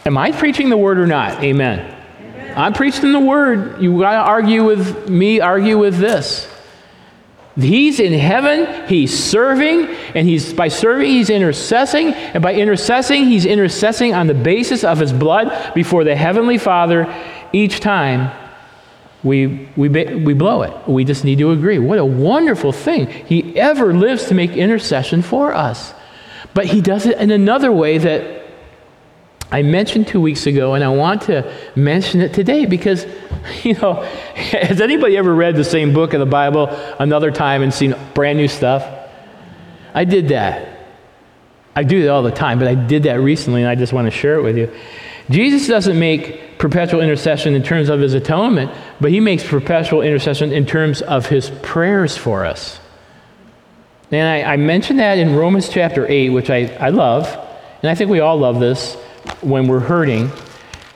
[0.04, 1.40] am I preaching the word or not?
[1.40, 1.78] Amen.
[2.18, 2.58] Amen.
[2.58, 3.80] I'm preaching the word.
[3.80, 6.52] You got to argue with me, argue with this.
[7.56, 13.44] He's in heaven, he's serving, and he's by serving, he's intercessing, and by intercessing, he's
[13.44, 17.06] intercessing on the basis of his blood before the heavenly Father
[17.52, 18.32] each time
[19.24, 20.72] we, we, we blow it.
[20.86, 21.78] We just need to agree.
[21.78, 23.06] What a wonderful thing.
[23.06, 25.94] He ever lives to make intercession for us.
[26.52, 28.43] But he does it in another way that
[29.54, 33.06] I mentioned two weeks ago, and I want to mention it today because,
[33.62, 34.02] you know,
[34.34, 36.66] has anybody ever read the same book of the Bible
[36.98, 38.84] another time and seen brand new stuff?
[39.94, 40.76] I did that.
[41.76, 44.08] I do it all the time, but I did that recently, and I just want
[44.08, 44.74] to share it with you.
[45.30, 50.50] Jesus doesn't make perpetual intercession in terms of his atonement, but he makes perpetual intercession
[50.50, 52.80] in terms of his prayers for us.
[54.10, 57.28] And I, I mentioned that in Romans chapter 8, which I, I love,
[57.82, 58.96] and I think we all love this
[59.40, 60.30] when we're hurting.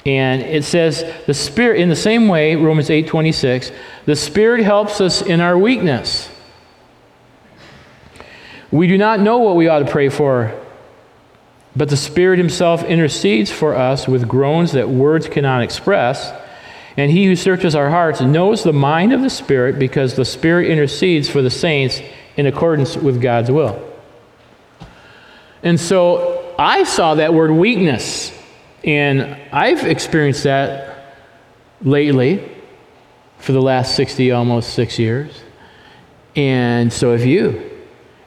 [0.07, 3.73] And it says, the Spirit, in the same way, Romans 8 26,
[4.07, 6.31] the Spirit helps us in our weakness.
[8.71, 10.55] We do not know what we ought to pray for,
[11.75, 16.33] but the Spirit Himself intercedes for us with groans that words cannot express.
[16.97, 20.71] And He who searches our hearts knows the mind of the Spirit because the Spirit
[20.71, 22.01] intercedes for the saints
[22.37, 23.85] in accordance with God's will.
[25.62, 28.37] And so I saw that word weakness,
[28.83, 31.14] and I've experienced that
[31.83, 32.51] lately
[33.38, 35.40] for the last 60, almost six years.
[36.35, 37.71] And so have you.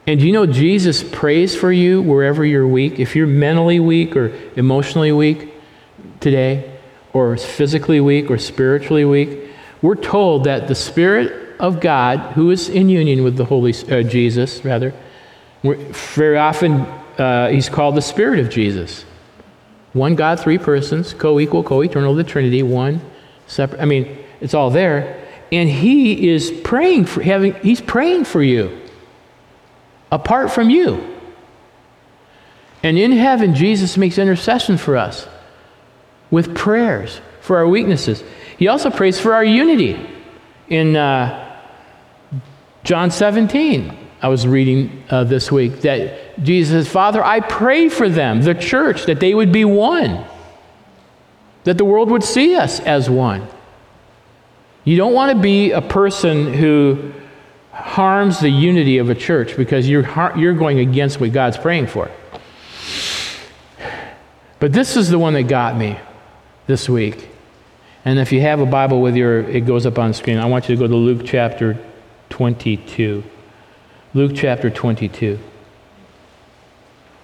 [0.07, 2.99] And you know Jesus prays for you wherever you're weak?
[2.99, 5.53] If you're mentally weak or emotionally weak
[6.21, 6.79] today,
[7.11, 9.49] or physically weak or spiritually weak,
[9.81, 14.03] we're told that the Spirit of God, who is in union with the Holy uh,
[14.03, 14.93] Jesus, rather,
[15.63, 16.87] very often
[17.21, 19.05] uh, he's called the Spirit of Jesus.
[19.93, 23.01] One God, three persons, co equal, co eternal, the Trinity, one
[23.47, 23.81] separate.
[23.81, 25.17] I mean, it's all there.
[25.51, 28.81] And he is praying for having, he's praying for you
[30.11, 31.07] apart from you.
[32.83, 35.27] And in heaven, Jesus makes intercession for us
[36.31, 38.23] with prayers for our weaknesses.
[38.57, 39.99] He also prays for our unity
[40.69, 41.61] in uh,
[42.83, 44.00] John 17.
[44.21, 48.53] I was reading uh, this week that Jesus says, Father, I pray for them, the
[48.53, 50.23] church, that they would be one,
[51.63, 53.47] that the world would see us as one.
[54.83, 57.13] You don't want to be a person who
[57.71, 60.07] harms the unity of a church because you're,
[60.37, 62.11] you're going against what God's praying for.
[64.59, 65.97] But this is the one that got me
[66.67, 67.27] this week.
[68.05, 70.37] And if you have a Bible with you, it goes up on the screen.
[70.37, 71.77] I want you to go to Luke chapter
[72.29, 73.23] 22.
[74.13, 75.39] Luke chapter 22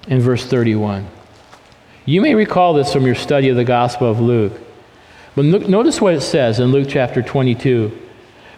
[0.08, 1.06] and verse 31.
[2.06, 4.54] You may recall this from your study of the Gospel of Luke.
[5.36, 7.91] But look, notice what it says in Luke chapter 22.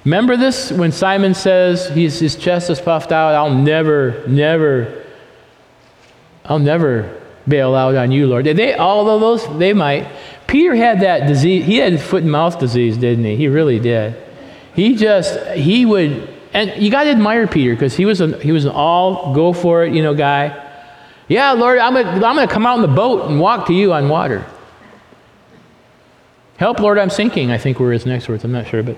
[0.05, 3.33] Remember this when Simon says his, his chest is puffed out?
[3.33, 5.05] I'll never, never,
[6.45, 8.45] I'll never bail out on you, Lord.
[8.45, 10.07] Did they, all of those, they might.
[10.45, 11.65] Peter had that disease.
[11.65, 13.35] He had foot and mouth disease, didn't he?
[13.35, 14.15] He really did.
[14.75, 18.51] He just, he would and you got to admire Peter because he was a, he
[18.51, 20.65] was an all go for it, you know, guy.
[21.27, 23.93] Yeah, Lord, I'm gonna, I'm gonna come out in the boat and walk to you
[23.93, 24.45] on water.
[26.57, 27.51] Help, Lord, I'm sinking.
[27.51, 28.43] I think were his next words.
[28.43, 28.97] I'm not sure, but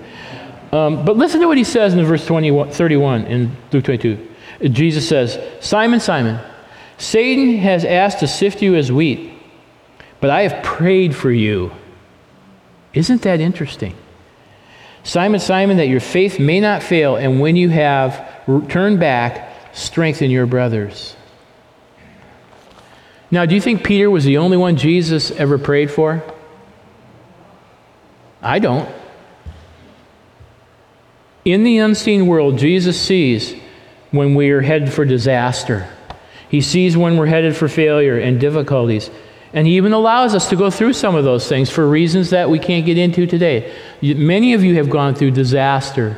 [0.72, 4.28] um, but listen to what he says in verse 20, 31 in Luke 22.
[4.70, 6.40] Jesus says, Simon, Simon,
[6.96, 9.32] Satan has asked to sift you as wheat,
[10.20, 11.72] but I have prayed for you
[12.94, 13.94] Isn't that interesting?
[15.04, 18.24] Simon, Simon, that your faith may not fail, and when you have
[18.68, 21.16] turned back, strengthen your brothers.
[23.30, 26.22] Now, do you think Peter was the only one Jesus ever prayed for?
[28.42, 28.88] I don't.
[31.44, 33.54] In the unseen world, Jesus sees
[34.10, 35.88] when we are headed for disaster.
[36.48, 39.10] He sees when we're headed for failure and difficulties.
[39.52, 42.48] And He even allows us to go through some of those things for reasons that
[42.48, 43.74] we can't get into today.
[44.00, 46.16] Many of you have gone through disaster,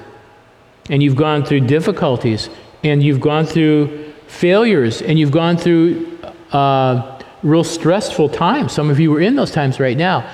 [0.88, 2.49] and you've gone through difficulties,
[2.83, 6.18] and you've gone through failures, and you've gone through
[6.53, 8.73] uh, real stressful times.
[8.73, 10.29] Some of you are in those times right now.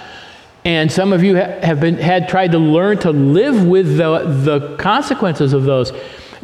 [0.65, 4.77] And some of you have been, had tried to learn to live with the, the
[4.77, 5.91] consequences of those.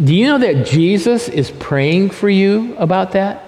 [0.02, 3.45] Do you know that Jesus is praying for you about that?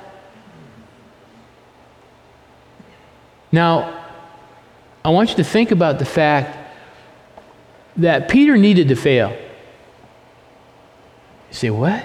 [3.51, 4.05] Now,
[5.05, 6.57] I want you to think about the fact
[7.97, 9.31] that Peter needed to fail.
[11.49, 12.05] You say, what?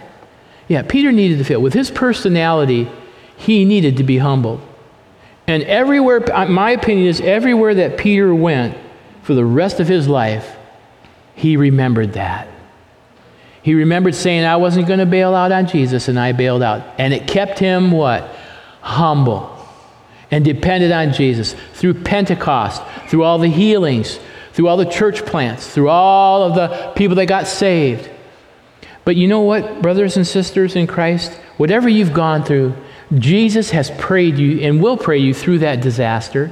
[0.67, 1.61] Yeah, Peter needed to fail.
[1.61, 2.89] With his personality,
[3.35, 4.61] he needed to be humbled.
[5.45, 8.77] And everywhere, my opinion is, everywhere that Peter went
[9.23, 10.55] for the rest of his life,
[11.35, 12.47] he remembered that.
[13.61, 16.85] He remembered saying, I wasn't going to bail out on Jesus, and I bailed out.
[16.97, 18.29] And it kept him what?
[18.81, 19.52] Humble
[20.33, 24.19] and depended on Jesus through Pentecost, through all the healings,
[24.53, 28.09] through all the church plants, through all of the people that got saved.
[29.05, 31.31] But you know what, brothers and sisters in Christ?
[31.57, 32.73] Whatever you've gone through,
[33.13, 36.49] Jesus has prayed you and will pray you through that disaster,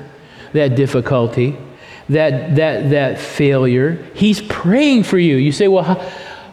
[0.53, 1.57] that difficulty,
[2.07, 3.93] that, that, that failure.
[4.13, 5.37] He's praying for you.
[5.37, 5.95] You say, well, how,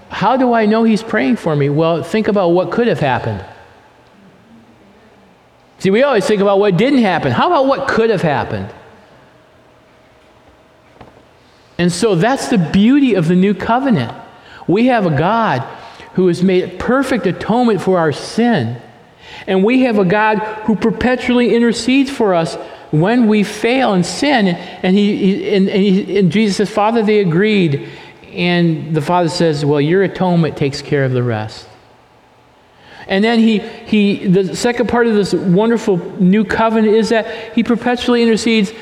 [0.09, 1.69] how do I know He's praying for me?
[1.69, 3.45] Well, think about what could have happened.
[5.79, 7.33] See, we always think about what didn't happen.
[7.33, 8.73] How about what could have happened?
[11.79, 14.13] And so that's the beauty of the new covenant.
[14.67, 15.61] We have a God
[16.15, 18.83] who has made perfect atonement for our sin.
[19.47, 22.57] And we have a God who perpetually intercedes for us
[22.91, 24.49] when we fail and sin.
[24.49, 27.89] And, he, and, and, he, and Jesus says, Father, they agreed.
[28.33, 31.68] And the Father says, Well, your atonement takes care of the rest.
[33.09, 37.63] And then he, he, the second part of this wonderful new covenant is that he
[37.63, 38.73] perpetually intercedes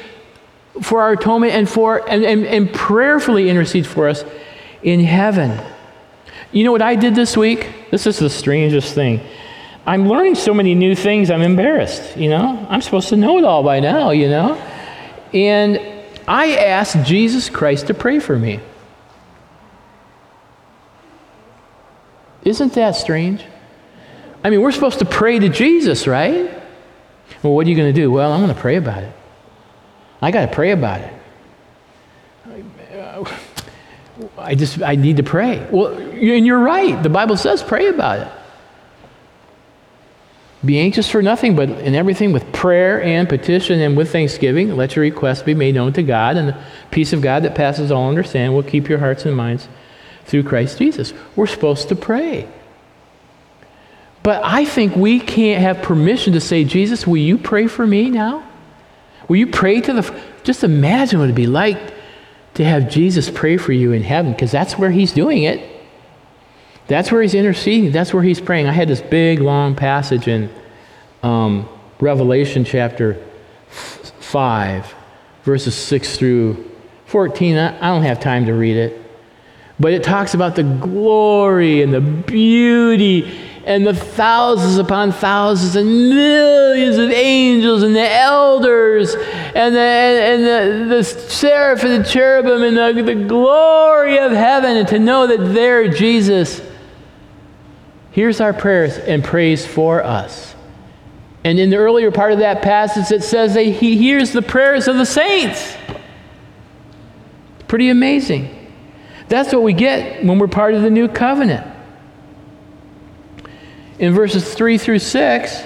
[0.83, 4.25] for our atonement and for and, and, and prayerfully intercedes for us
[4.83, 5.59] in heaven.
[6.53, 7.69] You know what I did this week?
[7.91, 9.21] This is the strangest thing.
[9.87, 12.67] I'm learning so many new things, I'm embarrassed, you know?
[12.69, 14.55] I'm supposed to know it all by now, you know?
[15.33, 15.81] And
[16.27, 18.59] I asked Jesus Christ to pray for me.
[22.43, 23.45] Isn't that strange?
[24.47, 26.49] I mean, we're supposed to pray to Jesus, right?
[27.43, 28.13] Well, what are you going to do?
[28.13, 29.13] Well, I'm going to pray about it.
[30.23, 31.13] I got to pray about it.
[34.39, 35.67] I just, I need to pray.
[35.69, 37.03] Well, and you're right.
[37.03, 38.33] The Bible says pray about it.
[40.65, 44.95] Be anxious for nothing, but in everything with prayer and petition and with thanksgiving, let
[44.95, 48.09] your requests be made known to God, and the peace of God that passes all
[48.09, 49.67] understanding will keep your hearts and minds
[50.25, 51.13] through Christ Jesus.
[51.35, 52.49] We're supposed to pray.
[54.27, 58.11] But I think we can't have permission to say, Jesus, will you pray for me
[58.11, 58.45] now?
[59.29, 60.21] Will you pray to the.
[60.43, 61.79] Just imagine what it'd be like
[62.55, 65.65] to have Jesus pray for you in heaven, because that's where he's doing it.
[66.89, 67.93] That's where he's interceding.
[67.93, 68.67] That's where he's praying.
[68.67, 70.51] I had this big, long passage in
[71.23, 71.69] um,
[72.01, 73.25] Revelation chapter
[73.69, 74.93] 5,
[75.45, 76.69] verses 6 through
[77.05, 77.57] 14.
[77.57, 79.01] I don't have time to read it.
[79.79, 86.09] But it talks about the glory and the beauty and the thousands upon thousands and
[86.09, 92.63] millions of angels and the elders and the, and the, the seraph and the cherubim
[92.63, 96.63] and the, the glory of heaven and to know that there Jesus
[98.13, 100.55] hears our prayers and prays for us.
[101.43, 104.87] And in the earlier part of that passage, it says that he hears the prayers
[104.87, 105.77] of the saints.
[107.67, 108.73] Pretty amazing.
[109.29, 111.76] That's what we get when we're part of the new covenant
[113.99, 115.63] in verses 3 through 6,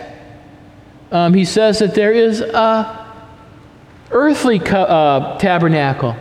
[1.12, 2.98] um, he says that there is a
[4.10, 6.16] earthly co- uh, tabernacle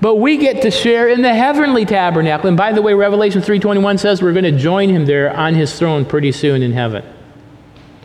[0.00, 2.48] but we get to share in the heavenly tabernacle.
[2.48, 5.78] And by the way revelation 3.21 says we're going to join him there on his
[5.78, 7.04] throne pretty soon in heaven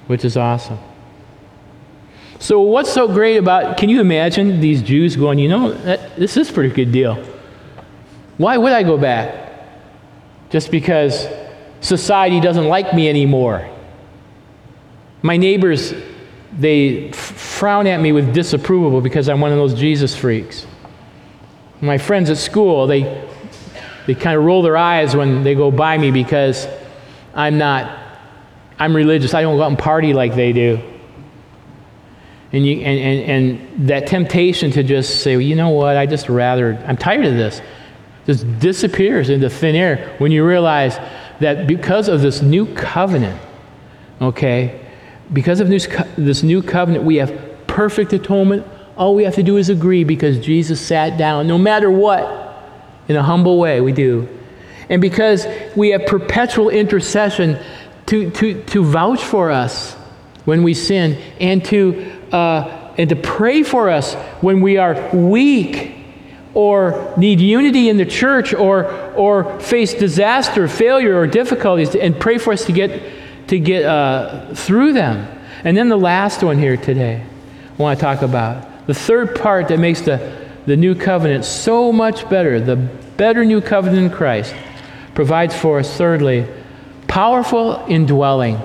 [0.07, 0.77] which is awesome.
[2.37, 6.37] So what's so great about can you imagine these jews going you know that, this
[6.37, 7.15] is a pretty good deal.
[8.37, 9.43] Why would i go back?
[10.49, 11.25] Just because
[11.85, 13.69] society doesn't like me anymore.
[15.21, 15.93] My neighbors,
[16.57, 20.65] they frown at me with disapproval because I'm one of those Jesus freaks.
[21.81, 23.03] My friends at school, they,
[24.07, 26.67] they kind of roll their eyes when they go by me because
[27.35, 27.99] I'm not,
[28.79, 29.33] I'm religious.
[29.33, 30.79] I don't go out and party like they do.
[32.51, 36.05] And, you, and, and, and that temptation to just say, well, you know what, I
[36.05, 37.61] just rather, I'm tired of this,
[38.25, 40.97] just disappears into thin air when you realize
[41.39, 43.39] that because of this new covenant,
[44.21, 44.79] okay,
[45.33, 47.33] because of this, new covenant, we have
[47.67, 48.65] perfect atonement.
[48.95, 52.43] All we have to do is agree because Jesus sat down, no matter what,
[53.07, 54.27] in a humble way, we do.
[54.89, 57.59] And because we have perpetual intercession
[58.07, 59.93] to, to, to vouch for us
[60.45, 66.04] when we sin and to, uh, and to pray for us when we are weak
[66.55, 72.39] or need unity in the church or, or face disaster, failure, or difficulties, and pray
[72.39, 73.01] for us to get
[73.47, 75.27] to get uh, through them.
[75.63, 79.67] And then the last one here today, I want to talk about the third part
[79.67, 84.55] that makes the, the new covenant so much better, the better new covenant in Christ,
[85.13, 86.47] provides for us, thirdly,
[87.07, 88.59] powerful indwelling,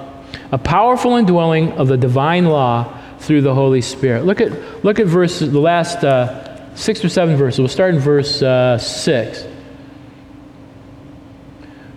[0.53, 4.24] a powerful indwelling of the divine law through the Holy Spirit.
[4.24, 6.39] Look at, look at verse, the last uh,
[6.74, 7.58] six or seven verses.
[7.58, 9.46] We'll start in verse uh, six.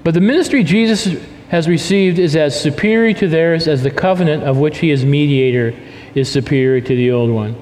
[0.03, 1.07] But the ministry Jesus
[1.49, 5.77] has received is as superior to theirs as the covenant of which he is mediator
[6.15, 7.55] is superior to the old one.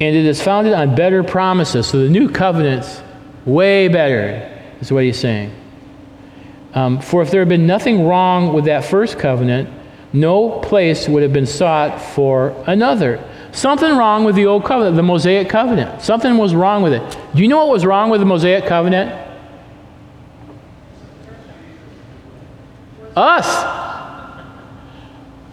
[0.00, 1.86] And it is founded on better promises.
[1.86, 3.02] So the new covenant's
[3.44, 5.54] way better, is what he's saying.
[6.72, 9.68] Um, for if there had been nothing wrong with that first covenant,
[10.12, 13.22] no place would have been sought for another.
[13.52, 16.02] Something wrong with the old covenant, the Mosaic covenant.
[16.02, 17.18] Something was wrong with it.
[17.34, 19.28] Do you know what was wrong with the Mosaic covenant?
[23.16, 23.46] Us.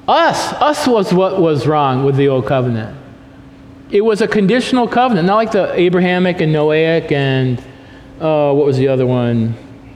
[0.08, 0.54] Us.
[0.54, 2.98] Us was what was wrong with the old covenant.
[3.90, 7.60] It was a conditional covenant, not like the Abrahamic and Noahic and
[8.20, 9.56] uh, what was the other one?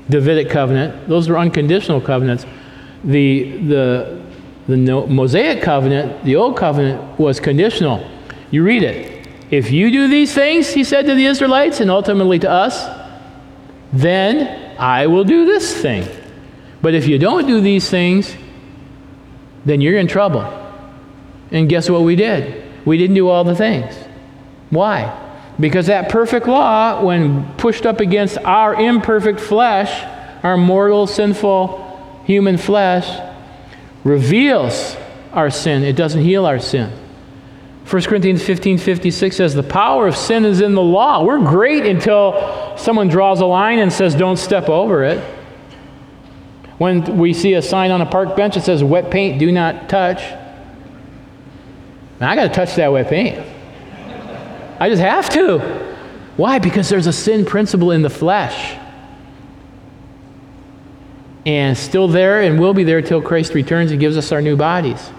[0.10, 1.08] Davidic covenant.
[1.08, 2.45] Those were unconditional covenants.
[3.04, 4.21] The, the,
[4.72, 8.06] the Mosaic covenant, the old covenant, was conditional.
[8.50, 9.28] You read it.
[9.50, 12.86] If you do these things, he said to the Israelites and ultimately to us,
[13.92, 16.08] then I will do this thing.
[16.82, 18.36] But if you don't do these things,
[19.66, 20.42] then you're in trouble.
[21.52, 22.64] And guess what we did?
[22.86, 23.94] We didn't do all the things.
[24.70, 25.18] Why?
[25.60, 29.92] Because that perfect law, when pushed up against our imperfect flesh,
[30.44, 33.06] our mortal, sinful human flesh,
[34.04, 34.95] reveals
[35.32, 35.84] our sin.
[35.84, 36.91] It doesn't heal our sin.
[37.89, 41.24] 1 Corinthians 15 56 says, The power of sin is in the law.
[41.24, 45.20] We're great until someone draws a line and says, Don't step over it.
[46.78, 49.88] When we see a sign on a park bench that says wet paint, do not
[49.88, 50.22] touch.
[52.20, 53.39] I got to touch that wet paint.
[54.80, 55.60] I just have to.
[56.38, 56.60] Why?
[56.60, 58.78] Because there's a sin principle in the flesh.
[61.46, 64.56] And still there and will be there till Christ returns and gives us our new
[64.56, 65.10] bodies.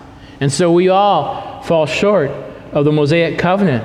[0.41, 2.31] And so we all fall short
[2.73, 3.85] of the Mosaic covenant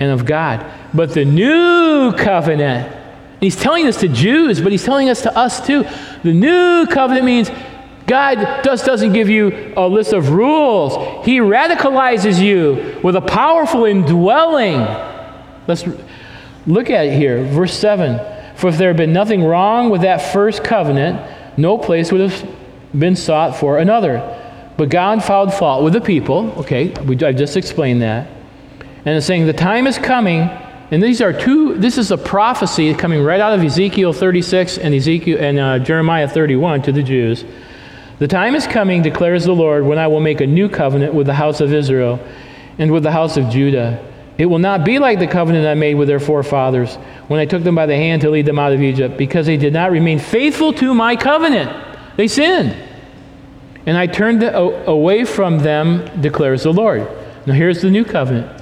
[0.00, 0.64] and of God.
[0.94, 2.94] But the new covenant,
[3.40, 5.84] he's telling this to Jews, but he's telling us to us too.
[6.22, 7.50] The new covenant means
[8.06, 11.24] God just doesn't give you a list of rules.
[11.24, 14.80] He radicalizes you with a powerful indwelling.
[15.66, 15.84] Let's
[16.66, 17.44] look at it here.
[17.44, 21.20] Verse 7 For if there had been nothing wrong with that first covenant,
[21.56, 22.50] no place would have
[22.98, 24.38] been sought for another.
[24.76, 26.52] But God found fault with the people.
[26.58, 28.28] Okay, I just explained that.
[29.04, 30.48] And it's saying the time is coming
[30.92, 34.94] and these are two, this is a prophecy coming right out of Ezekiel 36 and,
[34.94, 37.46] Ezekiel, and uh, Jeremiah 31 to the Jews.
[38.18, 41.26] The time is coming, declares the Lord, when I will make a new covenant with
[41.26, 42.20] the house of Israel
[42.76, 44.06] and with the house of Judah.
[44.42, 46.96] It will not be like the covenant I made with their forefathers
[47.28, 49.56] when I took them by the hand to lead them out of Egypt, because they
[49.56, 51.70] did not remain faithful to my covenant.
[52.16, 52.76] They sinned.
[53.86, 57.06] And I turned away from them, declares the Lord.
[57.46, 58.60] Now here's the new covenant.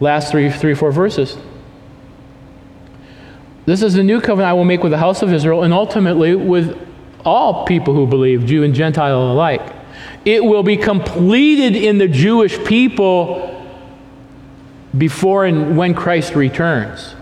[0.00, 1.38] Last three, three, four verses.
[3.64, 6.34] This is the new covenant I will make with the house of Israel and ultimately
[6.34, 6.76] with
[7.24, 9.72] all people who believe, Jew and Gentile alike.
[10.24, 13.52] It will be completed in the Jewish people
[14.96, 17.14] before and when Christ returns.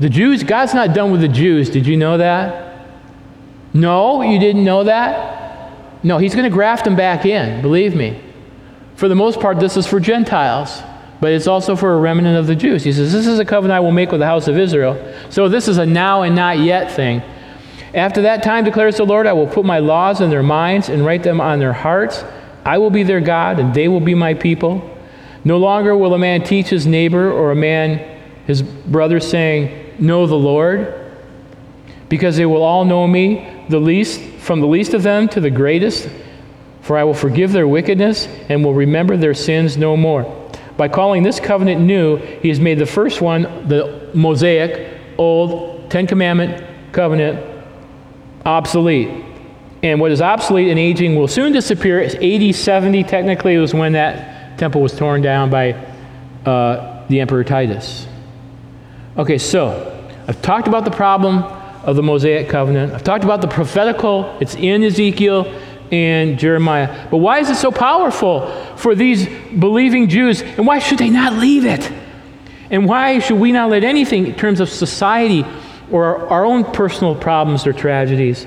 [0.00, 1.70] The Jews, God's not done with the Jews.
[1.70, 2.86] Did you know that?
[3.72, 5.72] No, you didn't know that?
[6.04, 8.20] No, He's going to graft them back in, believe me.
[8.96, 10.82] For the most part, this is for Gentiles
[11.24, 12.84] but it's also for a remnant of the Jews.
[12.84, 15.00] He says, This is a covenant I will make with the house of Israel.
[15.30, 17.22] So this is a now and not yet thing.
[17.94, 21.02] After that time, declares the Lord, I will put my laws in their minds and
[21.02, 22.22] write them on their hearts.
[22.62, 24.93] I will be their God, and they will be my people.
[25.44, 30.26] No longer will a man teach his neighbor or a man his brother, saying, know
[30.26, 31.12] the Lord,
[32.08, 35.50] because they will all know me, the least from the least of them to the
[35.50, 36.08] greatest,
[36.82, 40.50] for I will forgive their wickedness and will remember their sins no more.
[40.76, 46.06] By calling this covenant new, he has made the first one, the Mosaic, old, Ten
[46.06, 47.44] Commandment covenant,
[48.44, 49.24] obsolete.
[49.82, 52.00] And what is obsolete and aging will soon disappear.
[52.00, 54.33] It's AD 70, technically, was when that
[54.64, 55.72] temple was torn down by
[56.46, 58.06] uh, the Emperor Titus.
[59.18, 59.62] Okay, so
[60.26, 61.42] I've talked about the problem
[61.84, 62.94] of the Mosaic covenant.
[62.94, 65.54] I've talked about the prophetical, it's in Ezekiel
[65.92, 67.08] and Jeremiah.
[67.10, 69.28] But why is it so powerful for these
[69.60, 70.40] believing Jews?
[70.40, 71.92] And why should they not leave it?
[72.70, 75.44] And why should we not let anything in terms of society
[75.90, 78.46] or our, our own personal problems or tragedies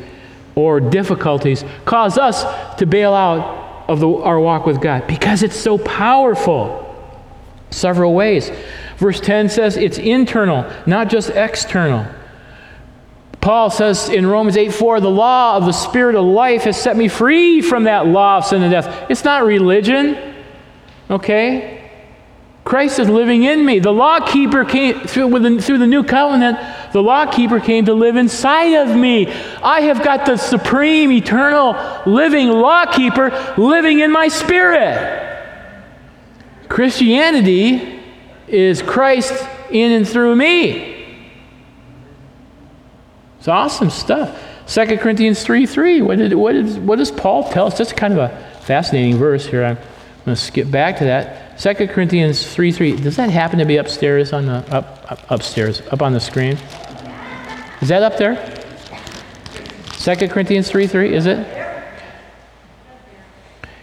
[0.56, 2.44] or difficulties cause us
[2.80, 5.08] to bail out of the, our walk with God?
[5.08, 6.84] Because it's so powerful.
[7.70, 8.52] Several ways.
[8.98, 12.08] Verse 10 says it's internal, not just external.
[13.42, 16.98] Paul says in Romans 8 4, the law of the Spirit of life has set
[16.98, 19.10] me free from that law of sin and death.
[19.10, 20.36] It's not religion,
[21.10, 21.90] okay?
[22.66, 23.80] Christ is living in me.
[23.80, 26.58] The law keeper came through, through the new covenant,
[26.92, 29.28] the law keeper came to live inside of me.
[29.62, 31.76] I have got the supreme, eternal,
[32.06, 35.24] living law keeper living in my spirit.
[36.70, 38.02] Christianity
[38.48, 40.96] is Christ in and through me.
[43.40, 44.44] It's awesome stuff.
[44.68, 46.02] 2 Corinthians 3 3.
[46.02, 47.78] What, did, what, did, what does Paul tell us?
[47.78, 48.30] Just kind of a
[48.62, 49.64] fascinating verse here.
[49.64, 51.47] I'm going to skip back to that.
[51.60, 52.96] 2 Corinthians 3 3.
[52.98, 56.58] Does that happen to be upstairs on the up, up upstairs, up on the screen?
[57.82, 58.36] Is that up there?
[60.00, 61.58] 2 Corinthians 3 3, is it?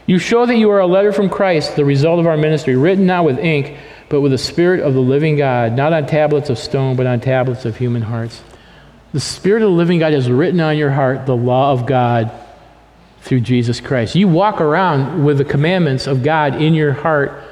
[0.06, 3.06] You show that you are a letter from Christ, the result of our ministry, written
[3.06, 3.76] not with ink,
[4.08, 7.20] but with the Spirit of the living God, not on tablets of stone, but on
[7.20, 8.42] tablets of human hearts.
[9.12, 12.30] The Spirit of the living God has written on your heart the law of God
[13.22, 14.14] through Jesus Christ.
[14.14, 17.42] You walk around with the commandments of God in your heart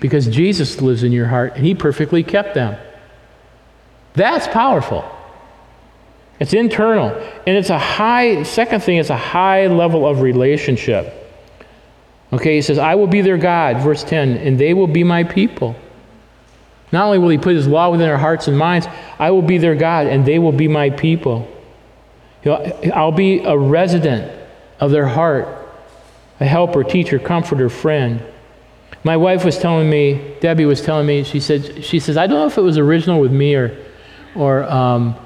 [0.00, 2.76] because Jesus lives in your heart and He perfectly kept them.
[4.14, 5.04] That's powerful.
[6.40, 7.10] It's internal.
[7.46, 11.14] And it's a high, second thing, it's a high level of relationship.
[12.32, 15.24] Okay, he says, I will be their God, verse 10, and they will be my
[15.24, 15.76] people.
[16.92, 18.86] Not only will He put His law within their hearts and minds,
[19.18, 21.48] I will be their God and they will be my people.
[22.46, 24.32] I'll be a resident
[24.80, 25.48] of their heart,
[26.40, 28.22] a helper, teacher, comforter, friend.
[29.02, 32.38] My wife was telling me, Debbie was telling me, she said, she says, I don't
[32.38, 33.76] know if it was original with me or,
[34.34, 35.16] or, um,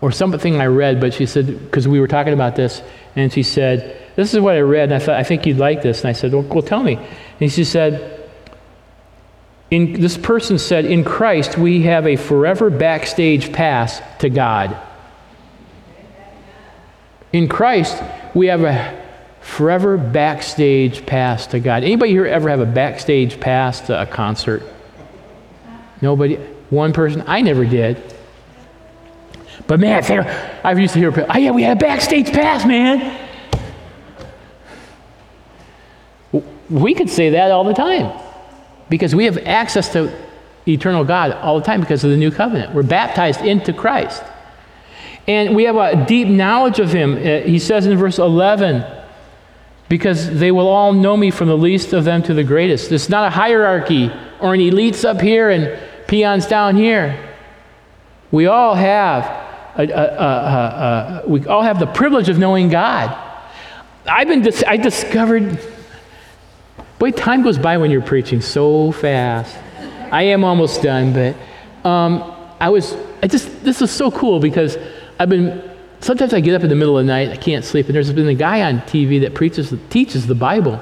[0.00, 2.82] or something I read, but she said, because we were talking about this,
[3.16, 5.82] and she said, This is what I read, and I thought, I think you'd like
[5.82, 6.00] this.
[6.00, 6.98] And I said, Well, well tell me.
[7.40, 8.28] And she said,
[9.70, 14.76] in, this person said, In Christ, we have a forever backstage pass to God.
[17.32, 18.02] In Christ,
[18.34, 19.03] we have a
[19.44, 21.84] forever backstage pass to God.
[21.84, 24.62] Anybody here ever have a backstage pass to a concert?
[26.00, 26.36] Nobody?
[26.70, 27.22] One person?
[27.26, 28.02] I never did.
[29.66, 30.02] But man,
[30.64, 33.20] I used to hear oh yeah, we had a backstage pass, man.
[36.70, 38.18] We could say that all the time.
[38.88, 40.10] Because we have access to
[40.66, 42.74] eternal God all the time because of the new covenant.
[42.74, 44.22] We're baptized into Christ.
[45.28, 47.16] And we have a deep knowledge of him.
[47.16, 49.03] Uh, he says in verse 11,
[49.88, 52.90] because they will all know me from the least of them to the greatest.
[52.90, 54.10] It's not a hierarchy
[54.40, 57.34] or an elites up here and peons down here.
[58.30, 59.24] We all have
[59.76, 63.16] a, a, a, we all have the privilege of knowing God.
[64.06, 65.58] I've been dis- I discovered
[66.98, 69.54] Boy, time goes by when you're preaching so fast.
[70.10, 71.36] I am almost done, but
[71.86, 74.78] um, I was, I just, this is so cool because
[75.18, 75.73] I've been,
[76.04, 78.12] sometimes I get up in the middle of the night, I can't sleep, and there's
[78.12, 80.80] been a guy on TV that preaches, teaches the Bible.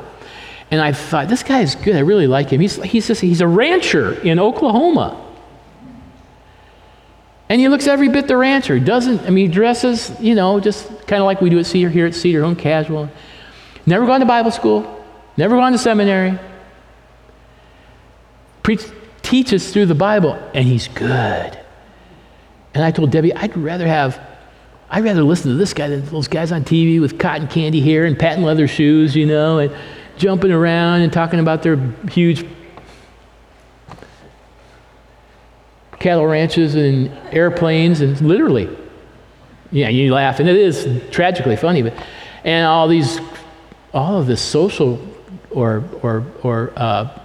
[0.71, 1.97] And I thought, this guy is good.
[1.97, 2.61] I really like him.
[2.61, 5.19] He's, he's, just, he's a rancher in Oklahoma.
[7.49, 8.81] And he looks every bit the rancher.
[8.81, 11.91] Doesn't, I mean, he dresses, you know, just kind of like we do at Cedar,
[11.91, 13.11] here at Cedar Home, casual.
[13.85, 15.03] Never gone to Bible school
[15.37, 16.39] never gone to seminary,
[18.63, 18.85] preach,
[19.23, 21.59] teaches through the Bible, and he's good.
[22.75, 24.21] And I told Debbie, I'd rather have,
[24.95, 28.05] I'd rather listen to this guy than those guys on TV with cotton candy hair
[28.05, 29.75] and patent leather shoes, you know, and
[30.19, 31.77] jumping around and talking about their
[32.11, 32.47] huge
[35.99, 38.69] cattle ranches and airplanes and literally.
[39.71, 41.95] Yeah, you laugh, and it is tragically funny, but
[42.45, 43.19] and all these,
[43.95, 45.01] all of this social
[45.51, 47.19] or, or, or uh,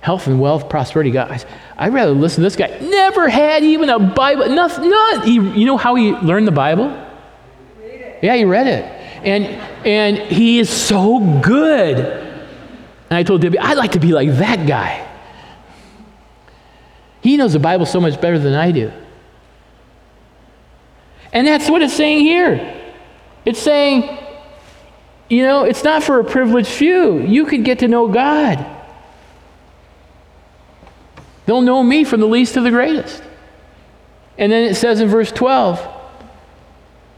[0.00, 1.10] health and wealth, prosperity.
[1.10, 1.44] God,
[1.82, 2.78] I'd rather listen to this guy.
[2.80, 4.48] Never had even a Bible.
[4.48, 4.88] Nothing.
[4.88, 5.22] None.
[5.22, 6.96] He, you know how he learned the Bible?
[8.22, 8.84] Yeah, he read it,
[9.26, 9.46] and
[9.84, 11.98] and he is so good.
[11.98, 15.04] And I told Debbie, I'd like to be like that guy.
[17.20, 18.92] He knows the Bible so much better than I do.
[21.32, 22.80] And that's what it's saying here.
[23.44, 24.18] It's saying,
[25.28, 27.18] you know, it's not for a privileged few.
[27.18, 28.64] You could get to know God.
[31.46, 33.22] They'll know me from the least to the greatest.
[34.38, 35.78] And then it says in verse 12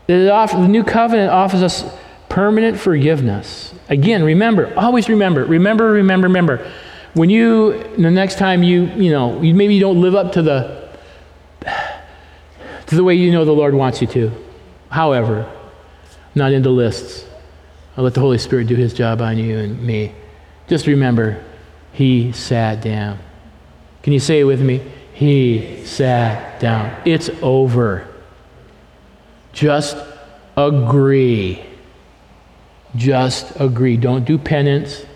[0.06, 1.84] that offers, the new covenant offers us
[2.28, 3.74] permanent forgiveness.
[3.88, 6.72] Again, remember, always remember, remember, remember, remember.
[7.14, 10.42] When you, the next time you, you know, you, maybe you don't live up to
[10.42, 10.88] the,
[12.86, 14.32] to the way you know the Lord wants you to.
[14.90, 15.50] However,
[16.34, 17.24] not into lists.
[17.96, 20.12] I'll let the Holy Spirit do his job on you and me.
[20.66, 21.44] Just remember,
[21.92, 23.18] he sat down.
[24.04, 24.82] Can you say it with me?
[25.14, 26.94] He sat down.
[27.06, 28.06] It's over.
[29.54, 29.96] Just
[30.58, 31.64] agree.
[32.94, 33.96] Just agree.
[33.96, 35.06] Don't do penance.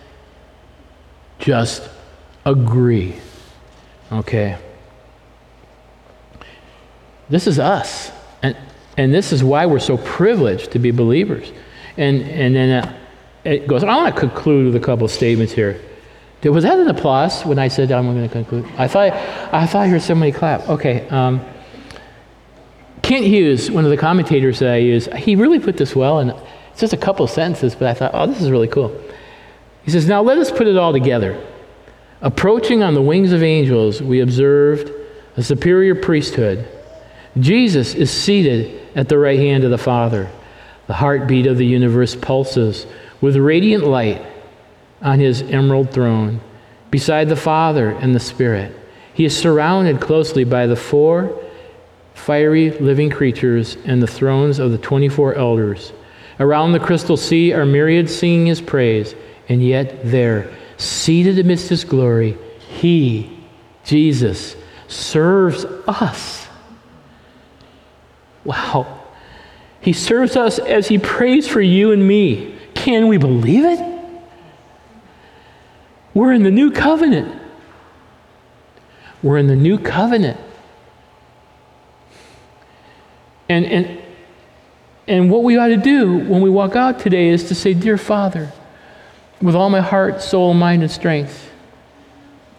[1.38, 1.86] Just
[2.46, 3.16] agree.
[4.10, 4.56] Okay?
[7.28, 8.10] This is us.
[8.42, 8.56] And,
[8.96, 11.52] and this is why we're so privileged to be believers.
[11.98, 12.98] And, and then uh,
[13.44, 15.78] it goes, I want to conclude with a couple of statements here.
[16.42, 18.64] Was that an applause when I said I'm going to conclude?
[18.76, 19.12] I thought,
[19.52, 20.68] I thought I heard somebody clap.
[20.68, 21.08] Okay.
[21.08, 21.44] Um,
[23.02, 26.30] Kent Hughes, one of the commentators that I use, he really put this well, and
[26.70, 28.96] it's just a couple sentences, but I thought, oh, this is really cool.
[29.82, 31.42] He says, Now let us put it all together.
[32.20, 34.92] Approaching on the wings of angels, we observed
[35.36, 36.68] a superior priesthood.
[37.38, 40.30] Jesus is seated at the right hand of the Father.
[40.86, 42.86] The heartbeat of the universe pulses
[43.20, 44.24] with radiant light
[45.00, 46.40] on his emerald throne,
[46.90, 48.74] beside the Father and the Spirit.
[49.14, 51.42] He is surrounded closely by the four
[52.14, 55.92] fiery living creatures and the thrones of the 24 elders.
[56.40, 59.14] Around the crystal sea are myriads singing his praise,
[59.48, 63.38] and yet there, seated amidst his glory, he,
[63.84, 64.56] Jesus,
[64.88, 66.46] serves us.
[68.44, 69.02] Wow.
[69.80, 72.56] He serves us as he prays for you and me.
[72.74, 73.97] Can we believe it?
[76.18, 77.40] We're in the new covenant.
[79.22, 80.40] We're in the new covenant.
[83.48, 84.02] And, and,
[85.06, 87.96] and what we ought to do when we walk out today is to say, Dear
[87.96, 88.50] Father,
[89.40, 91.52] with all my heart, soul, mind, and strength,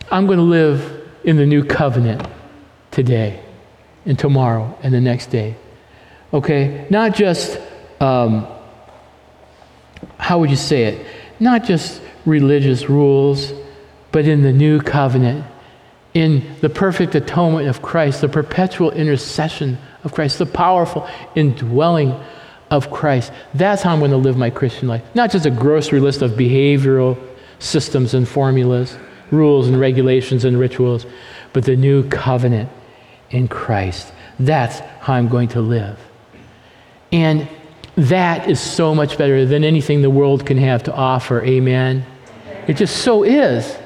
[0.09, 2.25] I'm going to live in the new covenant
[2.91, 3.43] today
[4.05, 5.57] and tomorrow and the next day.
[6.31, 6.87] Okay?
[6.89, 7.59] Not just,
[7.99, 8.47] um,
[10.17, 11.05] how would you say it?
[11.41, 13.53] Not just religious rules,
[14.11, 15.45] but in the new covenant,
[16.13, 22.15] in the perfect atonement of Christ, the perpetual intercession of Christ, the powerful indwelling
[22.71, 23.31] of Christ.
[23.53, 25.03] That's how I'm going to live my Christian life.
[25.13, 27.17] Not just a grocery list of behavioral
[27.59, 28.97] systems and formulas,
[29.31, 31.05] rules and regulations and rituals,
[31.53, 32.69] but the new covenant
[33.31, 34.11] in Christ.
[34.39, 35.99] That's how I'm going to live.
[37.11, 37.47] And
[37.99, 41.43] that is so much better than anything the world can have to offer.
[41.43, 42.05] Amen.
[42.67, 43.77] It just so is.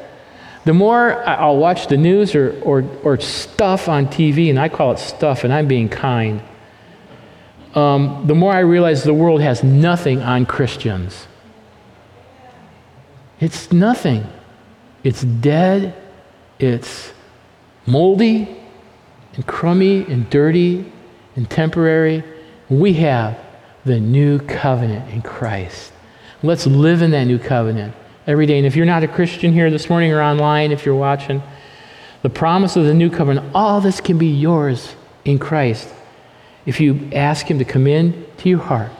[0.65, 4.91] The more I'll watch the news or, or, or stuff on TV, and I call
[4.91, 6.41] it stuff, and I'm being kind,
[7.75, 11.27] um, the more I realize the world has nothing on Christians.
[13.39, 14.27] It's nothing.
[15.03, 15.95] It's dead,
[16.59, 17.11] it's
[17.87, 18.61] moldy,
[19.33, 20.89] and crummy, and dirty,
[21.35, 22.23] and temporary.
[22.69, 23.42] We have
[23.85, 25.91] the new covenant in Christ.
[26.41, 27.95] Let's live in that new covenant
[28.27, 28.57] every day.
[28.57, 31.41] And if you're not a Christian here this morning or online, if you're watching,
[32.21, 35.89] the promise of the new covenant, all this can be yours in Christ
[36.65, 38.91] if you ask Him to come in to your heart.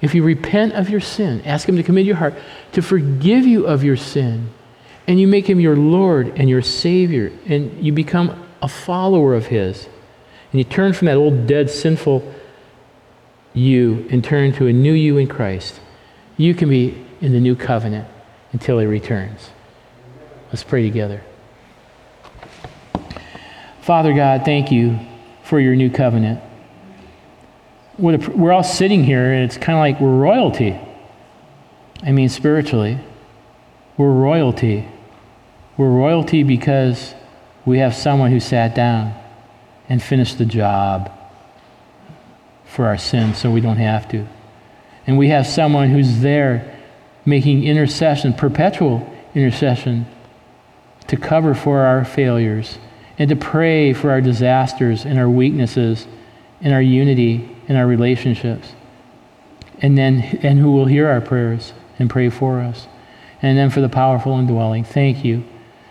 [0.00, 2.34] If you repent of your sin, ask Him to come into your heart
[2.72, 4.50] to forgive you of your sin,
[5.06, 9.46] and you make Him your Lord and your Savior, and you become a follower of
[9.46, 9.86] His,
[10.50, 12.34] and you turn from that old, dead, sinful
[13.54, 15.80] you and turn to a new you in Christ,
[16.36, 18.08] you can be in the new covenant
[18.52, 19.50] until he returns.
[20.48, 21.22] Let's pray together.
[23.80, 24.98] Father God, thank you
[25.42, 26.40] for your new covenant.
[27.98, 30.78] We're all sitting here, and it's kind of like we're royalty.
[32.02, 32.98] I mean, spiritually,
[33.96, 34.88] we're royalty.
[35.76, 37.14] We're royalty because
[37.64, 39.14] we have someone who sat down
[39.88, 41.10] and finished the job
[42.72, 44.26] for our sins so we don't have to.
[45.06, 46.78] And we have someone who's there
[47.26, 50.06] making intercession, perpetual intercession
[51.08, 52.78] to cover for our failures,
[53.18, 56.06] and to pray for our disasters and our weaknesses
[56.62, 58.72] and our unity and our relationships.
[59.80, 62.86] And then, and who will hear our prayers and pray for us.
[63.42, 64.84] And then for the powerful indwelling.
[64.84, 65.44] Thank you.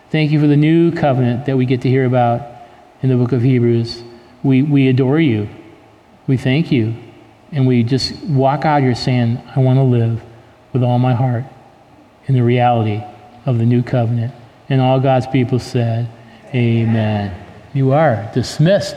[0.09, 2.41] Thank you for the new covenant that we get to hear about
[3.03, 4.03] in the book of Hebrews.
[4.41, 5.47] We, we adore you.
[6.31, 6.95] We thank you.
[7.51, 10.23] And we just walk out here saying, I want to live
[10.71, 11.43] with all my heart
[12.27, 13.03] in the reality
[13.45, 14.33] of the new covenant.
[14.69, 16.09] And all God's people said,
[16.55, 17.35] Amen.
[17.73, 18.95] You are dismissed.